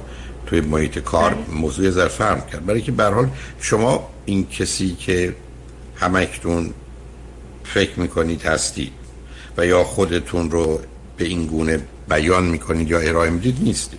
توی 0.46 0.60
محیط 0.60 0.98
کار 0.98 1.34
بله. 1.34 1.54
موضوع 1.54 1.90
زر 1.90 2.08
فرم 2.08 2.40
کرد. 2.52 2.66
برای 2.66 2.82
که 2.82 2.92
حال 2.92 3.28
شما 3.60 4.08
این 4.24 4.46
کسی 4.46 4.94
که 4.94 5.34
همکتون 5.96 6.74
فکر 7.64 8.00
می‌کنید 8.00 8.42
هستید 8.42 8.92
و 9.56 9.66
یا 9.66 9.84
خودتون 9.84 10.50
رو 10.50 10.80
به 11.16 11.24
این 11.24 11.46
گونه 11.46 11.80
بیان 12.08 12.44
می‌کنید 12.44 12.90
یا 12.90 12.98
ارائه 12.98 13.30
می‌دید 13.30 13.56
نیستید. 13.62 13.98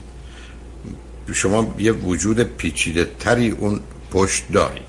شما 1.33 1.75
یه 1.77 1.91
وجود 1.91 2.43
پیچیده 2.43 3.05
تری 3.19 3.49
اون 3.49 3.79
پشت 4.11 4.43
دارید 4.53 4.83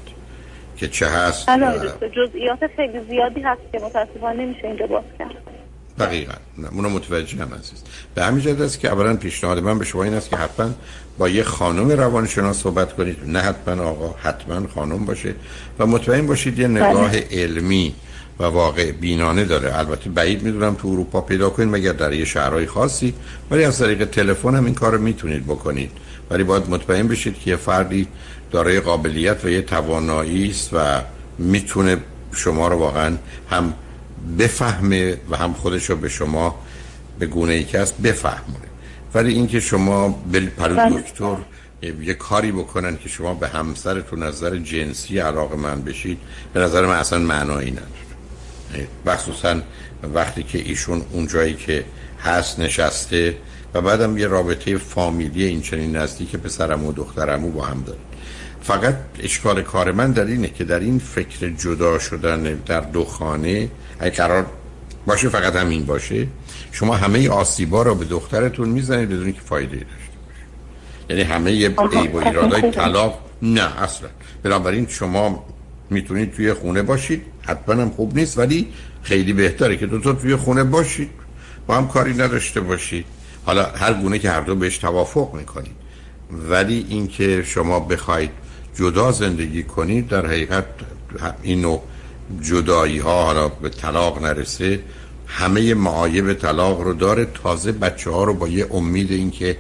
که 0.77 0.89
چه 0.89 1.07
هست 1.07 1.47
بله 1.47 1.93
جزئیات 2.17 2.59
خیلی 2.77 3.01
زیادی 3.11 3.41
هست 3.41 3.61
که 3.73 3.79
متاسفانه 3.79 4.45
نمیشه 4.45 4.67
اینجا 4.67 4.87
باز 4.87 5.05
کرد. 5.19 5.58
دقیقا. 5.99 6.35
اونو 6.73 6.89
متوجه 6.89 7.39
هم 7.39 7.49
عزیز. 7.55 7.83
به 8.15 8.25
همین 8.25 8.41
جد 8.41 8.63
است 8.63 8.81
که 8.81 8.89
اولا 8.89 9.17
پیشنهاد 9.17 9.59
من 9.59 9.79
به 9.79 9.85
شما 9.85 10.05
این 10.05 10.15
است 10.15 10.31
که 10.31 10.37
حتما 10.37 10.71
با 11.19 11.29
یه 11.29 11.43
خانم 11.43 11.91
روانشناس 11.91 12.63
صحبت 12.63 12.97
کنید. 12.97 13.17
نه 13.27 13.39
حتما 13.39 13.83
آقا 13.83 14.15
حتما 14.23 14.69
خانم 14.75 15.05
باشه. 15.05 15.35
و 15.79 15.87
مطمئن 15.87 16.27
باشید 16.27 16.59
یه 16.59 16.69
نگاه 16.69 17.09
بله. 17.09 17.29
علمی 17.31 17.95
و 18.41 18.45
واقع 18.45 18.93
بینانه 18.93 19.45
داره. 19.45 19.79
البته 19.79 20.11
بعید 20.11 20.43
می‌دونم 20.43 20.75
تو 20.75 20.89
اروپا 20.89 21.21
پیدا 21.21 21.51
کنید 21.51 21.69
مگر 21.69 21.93
در 21.93 22.13
یه 22.13 22.25
شهرهای 22.25 22.67
خاصی. 22.67 23.15
ولی 23.51 23.65
از 23.65 23.79
طریق 23.79 24.05
تلفن 24.05 24.55
هم 24.55 24.65
این 24.65 24.75
کار 24.75 24.93
رو 24.93 25.03
می‌تونید 25.03 25.45
بکنید. 25.45 25.91
ولی 26.31 26.45
باید 26.45 26.71
مطمئن 26.71 27.09
بشید 27.09 27.39
که 27.39 27.51
یه 27.51 27.57
فردی 27.57 28.09
دارای 28.51 28.81
قابلیت 28.81 29.45
و 29.45 29.49
یه 29.49 29.63
توانایی 29.63 30.51
است 30.51 30.71
و 30.73 31.01
می‌تونه 31.39 31.97
شما 32.33 32.69
رو 32.69 32.77
واقعا 32.77 33.17
هم 33.51 33.75
بفهمه 34.39 35.17
و 35.31 35.37
هم 35.37 35.53
خودش 35.53 35.91
رو 35.91 35.97
به 35.97 36.09
شما 36.09 36.59
به 37.19 37.27
گونه 37.27 37.53
ای 37.53 37.65
که 37.65 37.79
است 37.79 37.99
بفهمونه. 37.99 38.69
ولی 39.15 39.33
اینکه 39.33 39.61
شما 39.61 40.09
برید 40.09 40.49
پرو 40.49 40.77
بله. 40.77 41.01
دکتر 41.01 41.37
یه 42.03 42.15
کاری 42.15 42.53
بکنن 42.53 42.97
که 42.97 43.09
شما 43.09 43.35
به 43.35 43.49
همسرتون 43.49 44.23
نظر 44.23 44.57
جنسی 44.57 45.19
علاقه 45.19 45.57
من 45.57 45.83
بشید 45.83 46.19
به 46.53 46.61
نظر 46.61 46.87
من 46.87 46.97
اصلا 46.97 47.19
معنایی 47.19 47.71
نداره. 47.71 48.89
مخصوصا 49.07 49.61
وقتی 50.15 50.43
که 50.43 50.59
ایشون 50.59 51.03
اون 51.13 51.27
جایی 51.27 51.55
که 51.55 51.85
هست 52.21 52.61
نشسته 52.61 53.37
و 53.75 53.81
بعدم 53.81 54.19
یه 54.19 54.27
رابطه 54.27 54.79
فامیلی 54.79 55.45
این 55.45 55.63
چنین 55.63 55.97
نزدیک 55.97 56.37
پسرم 56.37 56.85
و 56.85 56.93
دخترمو 56.93 57.51
با 57.51 57.65
هم 57.65 57.83
داره. 57.87 57.99
فقط 58.69 58.97
اشکال 59.19 59.63
کار 59.63 59.93
من 59.93 60.13
در 60.13 60.25
اینه 60.25 60.49
که 60.49 60.65
در 60.65 60.81
این 60.81 60.99
فکر 60.99 61.49
جدا 61.49 61.99
شدن 61.99 62.43
در 62.43 62.81
دو 62.81 63.05
خانه 63.05 63.69
اگه 64.01 64.17
قرار 64.17 64.47
باشه 65.07 65.29
فقط 65.29 65.57
همین 65.57 65.87
باشه 65.87 66.27
شما 66.73 66.97
همه 66.97 67.29
آسیبا 67.29 67.83
رو 67.83 67.95
به 67.95 68.05
دخترتون 68.05 68.69
می‌زنید 68.69 69.09
بدون 69.09 69.33
که 69.33 69.41
فایده 69.41 69.77
داشته 69.77 70.19
باشه. 70.27 70.45
یعنی 71.11 71.23
همه 71.23 71.51
عیب 71.51 72.15
و 72.15 72.17
ایرادای 72.17 72.71
طلاق 72.71 73.19
نه 73.43 73.83
اصلا. 73.83 74.09
بنابراین 74.43 74.87
شما 74.89 75.45
می‌تونید 75.91 76.33
توی 76.33 76.53
خونه 76.53 76.83
باشید 76.83 77.23
حتما 77.43 77.83
هم 77.83 77.91
خوب 77.91 78.19
نیست 78.19 78.39
ولی 78.39 78.69
خیلی 79.03 79.33
بهتره 79.33 79.77
که 79.77 79.87
دو 79.87 80.01
تا 80.01 80.13
توی 80.13 80.37
خونه 80.37 80.65
باشید. 80.65 81.11
با 81.67 81.77
هم 81.77 81.89
کاری 81.89 82.13
نداشته 82.13 82.61
باشید. 82.61 83.05
حالا 83.47 83.65
هر 83.65 83.95
گونه 83.95 84.19
که 84.19 84.31
هر 84.31 84.41
دو 84.41 84.55
بهش 84.55 84.79
توافق 84.79 85.35
می‌کنید. 85.35 85.77
ولی 86.31 86.87
اینکه 86.89 87.43
شما 87.43 87.81
بخواید 87.81 88.31
جدا 88.79 89.13
زندگی 89.13 89.63
کنید 89.63 90.09
در 90.09 90.27
حقیقت 90.27 90.65
این 91.43 91.61
نوع 91.61 91.83
جدایی 92.43 92.99
ها 92.99 93.25
حالا 93.25 93.49
به 93.49 93.69
طلاق 93.69 94.23
نرسه 94.23 94.81
همه 95.27 95.75
معایب 95.75 96.33
طلاق 96.33 96.81
رو 96.81 96.95
داره. 96.95 97.25
تازه 97.43 97.73
بچه 97.73 98.11
ها 98.11 98.25
رو 98.25 98.35
با 98.35 98.49
یه 98.49 98.67
امید 98.71 99.13
اینکه 99.13 99.57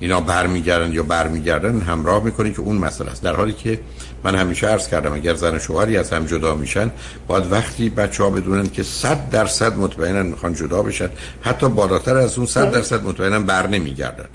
اینا 0.00 0.20
برمیگردن 0.20 0.92
یا 0.92 1.02
برمیگردن 1.02 1.80
همراه 1.80 2.24
می‌کنی 2.24 2.52
که 2.52 2.60
اون 2.60 2.76
مسئله 2.76 3.10
است. 3.10 3.22
در 3.22 3.36
حالی 3.36 3.52
که 3.52 3.80
من 4.24 4.34
همیشه 4.34 4.66
عرض 4.66 4.88
کردم 4.88 5.12
اگر 5.12 5.34
زن 5.34 5.58
شوهری 5.58 5.96
از 5.96 6.12
هم 6.12 6.26
جدا 6.26 6.54
میشن 6.54 6.90
باید 7.26 7.52
وقتی 7.52 7.90
بچه 7.90 8.22
ها 8.22 8.30
بدونن 8.30 8.66
که 8.66 8.82
صد 8.82 9.30
درصد 9.30 9.76
مطمئنن 9.78 10.26
می‌خوان 10.26 10.54
جدا 10.54 10.82
بشن 10.82 11.10
حتی 11.42 11.68
بالاتر 11.68 12.16
از 12.16 12.38
اون 12.38 12.46
صد 12.46 12.70
درصد 12.70 13.04
مطمئنن 13.04 13.42
بر 13.42 13.66
نمیگردن. 13.66 14.26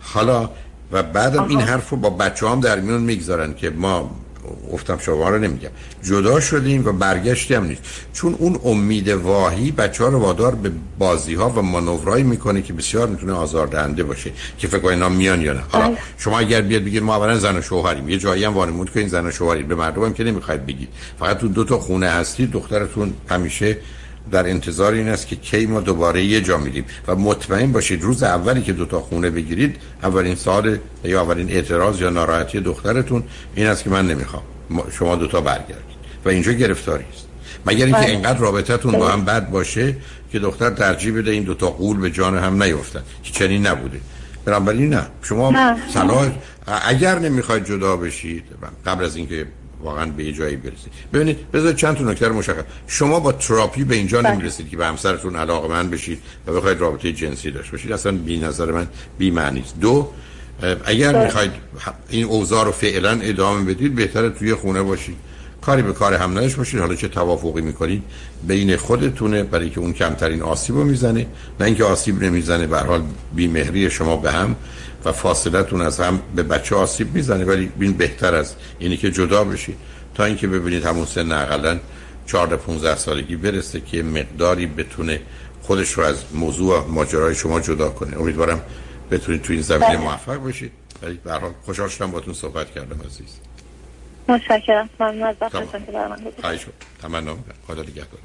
حالا 0.00 0.50
و 0.92 1.02
بعدم 1.02 1.48
این 1.48 1.60
حرف 1.60 1.90
رو 1.90 1.96
با 1.96 2.10
بچه 2.10 2.48
هم 2.48 2.60
در 2.60 2.80
میون 2.80 3.02
می‌گذارن 3.02 3.54
که 3.54 3.70
ما 3.70 4.10
گفتم 4.72 4.98
شما 4.98 5.28
رو 5.28 5.38
نمیگم. 5.38 5.68
جدا 6.02 6.40
شدیم 6.40 6.86
و 6.86 6.92
برگشتی 6.92 7.54
هم 7.54 7.64
نیست. 7.64 7.82
چون 8.12 8.34
اون 8.38 8.60
امید 8.64 9.08
واهی 9.08 9.70
بچه 9.70 10.04
ها 10.04 10.10
رو 10.10 10.18
وادار 10.18 10.54
به 10.54 10.70
بازی 10.98 11.34
ها 11.34 11.48
و 11.50 11.62
مانورایی 11.62 12.24
می‌کنه 12.24 12.62
که 12.62 12.72
بسیار 12.72 13.08
می‌تونه 13.08 13.32
آزاردهنده 13.32 14.04
باشه. 14.04 14.30
که 14.58 14.68
فکر 14.68 14.86
اینا 14.86 15.08
میان 15.08 15.40
یا 15.42 15.52
نه. 15.52 15.60
حالا 15.68 15.86
بله. 15.86 15.98
شما 16.18 16.38
اگر 16.38 16.60
بیاد 16.60 16.84
بگید 16.84 17.02
ما 17.02 17.16
اولا 17.16 17.38
زن 17.38 17.56
و 17.56 17.62
شوهریم. 17.62 18.08
یه 18.08 18.18
جایی 18.18 18.44
هم 18.44 18.54
وانمود 18.54 18.90
این 18.94 19.08
زن 19.08 19.26
و 19.26 19.30
شوهریم. 19.30 19.68
به 19.68 19.74
مردم 19.74 20.04
هم 20.04 20.14
که 20.14 20.24
نمی‌خواید 20.24 20.66
بگید. 20.66 20.88
فقط 21.18 21.38
تو 21.38 21.48
دو 21.48 21.64
تا 21.64 21.78
خونه 21.78 22.08
هستی 22.08 22.46
دخترتون 22.46 23.12
همیشه 23.28 23.76
در 24.30 24.48
انتظار 24.48 24.92
این 24.92 25.08
است 25.08 25.26
که 25.26 25.36
کی 25.36 25.66
ما 25.66 25.80
دوباره 25.80 26.24
یه 26.24 26.40
جا 26.40 26.58
میریم. 26.58 26.84
و 27.08 27.16
مطمئن 27.16 27.72
باشید 27.72 28.02
روز 28.02 28.22
اولی 28.22 28.62
که 28.62 28.72
دوتا 28.72 29.00
خونه 29.00 29.30
بگیرید 29.30 29.76
اولین 30.02 30.34
سال 30.34 30.78
یا 31.04 31.22
اولین 31.22 31.50
اعتراض 31.50 32.00
یا 32.00 32.10
ناراحتی 32.10 32.60
دخترتون 32.60 33.22
این 33.54 33.66
است 33.66 33.84
که 33.84 33.90
من 33.90 34.06
نمی‌خوام. 34.06 34.42
شما 34.90 35.16
دوتا 35.16 35.40
برگردید. 35.40 35.92
و 36.24 36.28
اینجا 36.28 36.52
گرفتاری 36.52 37.04
است. 37.12 37.26
مگر 37.66 37.84
اینکه 37.84 38.00
بله. 38.00 38.10
اینقدر 38.10 38.38
رابطتون 38.38 38.92
با 38.92 39.08
هم 39.08 39.24
بد 39.24 39.50
باشه 39.50 39.96
که 40.32 40.38
دختر 40.38 40.70
ترجیح 40.70 41.18
بده 41.18 41.30
این 41.30 41.42
دوتا 41.42 41.70
قول 41.70 42.00
به 42.00 42.10
جان 42.10 42.38
هم 42.38 42.62
نیفتن. 42.62 43.02
که 43.22 43.32
چنین 43.32 43.66
نبوده. 43.66 44.00
بنابراین 44.44 44.94
نه. 44.94 45.06
شما 45.22 45.76
صلاح 45.94 46.30
اگر 46.66 47.18
نمی‌خواید 47.18 47.64
جدا 47.64 47.96
بشید 47.96 48.44
قبل 48.86 49.04
از 49.04 49.16
اینکه 49.16 49.46
واقعا 49.82 50.06
به 50.06 50.32
جایی 50.32 50.56
برسید. 50.56 50.92
ببینید 51.12 51.50
بذار 51.50 51.72
چند 51.72 51.96
تا 51.96 52.04
نکته 52.04 52.28
مشخص. 52.28 52.64
شما 52.86 53.20
با 53.20 53.32
تراپی 53.32 53.84
به 53.84 53.94
اینجا 53.94 54.22
بله. 54.22 54.32
نمی‌رسید 54.32 54.70
که 54.70 54.76
به 54.76 54.86
همسرتون 54.86 55.36
علاقه 55.36 55.68
من 55.68 55.90
بشید 55.90 56.18
و 56.46 56.52
بخواید 56.52 56.80
رابطه 56.80 57.12
جنسی 57.12 57.50
داشته 57.50 57.72
باشید. 57.72 57.92
اصلا 57.92 58.12
بی 58.12 58.38
نظر 58.38 58.72
من 58.72 58.86
بی 59.18 59.30
معنی 59.30 59.64
دو 59.80 60.08
اگر 60.84 61.12
بله. 61.12 61.24
می‌خواید 61.24 61.50
این 62.08 62.24
اوضاع 62.24 62.64
رو 62.64 62.72
فعلا 62.72 63.10
ادامه 63.10 63.74
بدید 63.74 63.94
بهتره 63.94 64.30
توی 64.30 64.54
خونه 64.54 64.82
باشید. 64.82 65.16
کاری 65.60 65.82
به 65.82 65.92
کار 65.92 66.14
هم 66.14 66.30
نداشت 66.30 66.56
باشید. 66.56 66.80
حالا 66.80 66.94
چه 66.94 67.08
توافقی 67.08 67.60
می‌کنید؟ 67.60 68.02
بین 68.46 68.76
خودتونه 68.76 69.42
برای 69.42 69.70
که 69.70 69.80
اون 69.80 69.92
کمترین 69.92 70.42
آسیب 70.42 70.76
رو 70.76 70.84
می‌زنه. 70.84 71.26
نه 71.60 71.66
اینکه 71.66 71.84
آسیب 71.84 72.22
نمی‌زنه 72.22 72.66
به 72.66 72.78
حال 72.78 73.02
بیمهری 73.34 73.90
شما 73.90 74.16
به 74.16 74.32
هم. 74.32 74.56
و 75.04 75.12
فاصلتون 75.12 75.82
از 75.82 76.00
هم 76.00 76.22
به 76.36 76.42
بچه 76.42 76.76
آسیب 76.76 77.14
می‌زنه 77.14 77.44
ولی 77.44 77.72
این 77.80 77.92
بهتر 77.92 78.34
از 78.34 78.54
اینی 78.78 78.96
که 78.96 79.10
جدا 79.10 79.44
بشید 79.44 79.76
تا 80.14 80.24
اینکه 80.24 80.46
ببینید 80.46 80.84
همون 80.84 81.06
سن 81.06 81.32
اقلا 81.32 81.78
14 82.26 82.56
15 82.56 82.96
سالگی 82.96 83.36
برسه 83.36 83.80
که 83.80 84.02
مقداری 84.02 84.66
بتونه 84.66 85.20
خودش 85.62 85.92
رو 85.92 86.04
از 86.04 86.24
موضوع 86.34 86.86
ماجرای 86.86 87.34
شما 87.34 87.60
جدا 87.60 87.90
کنه. 87.90 88.20
امیدوارم 88.20 88.60
بتونید 89.10 89.42
تو 89.42 89.52
این 89.52 89.62
زمینه 89.62 89.86
بله. 89.86 90.00
موفق 90.00 90.36
باشید. 90.36 90.72
ولی 91.02 91.20
به 91.24 91.32
هر 91.32 91.38
حال 91.38 91.52
خوشحال 91.64 91.88
شدم 91.88 92.10
باهاتون 92.10 92.34
صحبت 92.34 92.70
کردم 92.70 93.00
عزیز. 93.06 93.36
متشکرم. 94.28 94.90
ممنون 95.00 95.22
از 95.22 95.36
وقتتون 95.40 95.86
که 95.86 95.92
برام 95.92 96.16
گذاشتید. 96.16 96.72
تمنا 97.02 97.36
خدا 97.66 97.82
نگهدار. 97.82 98.20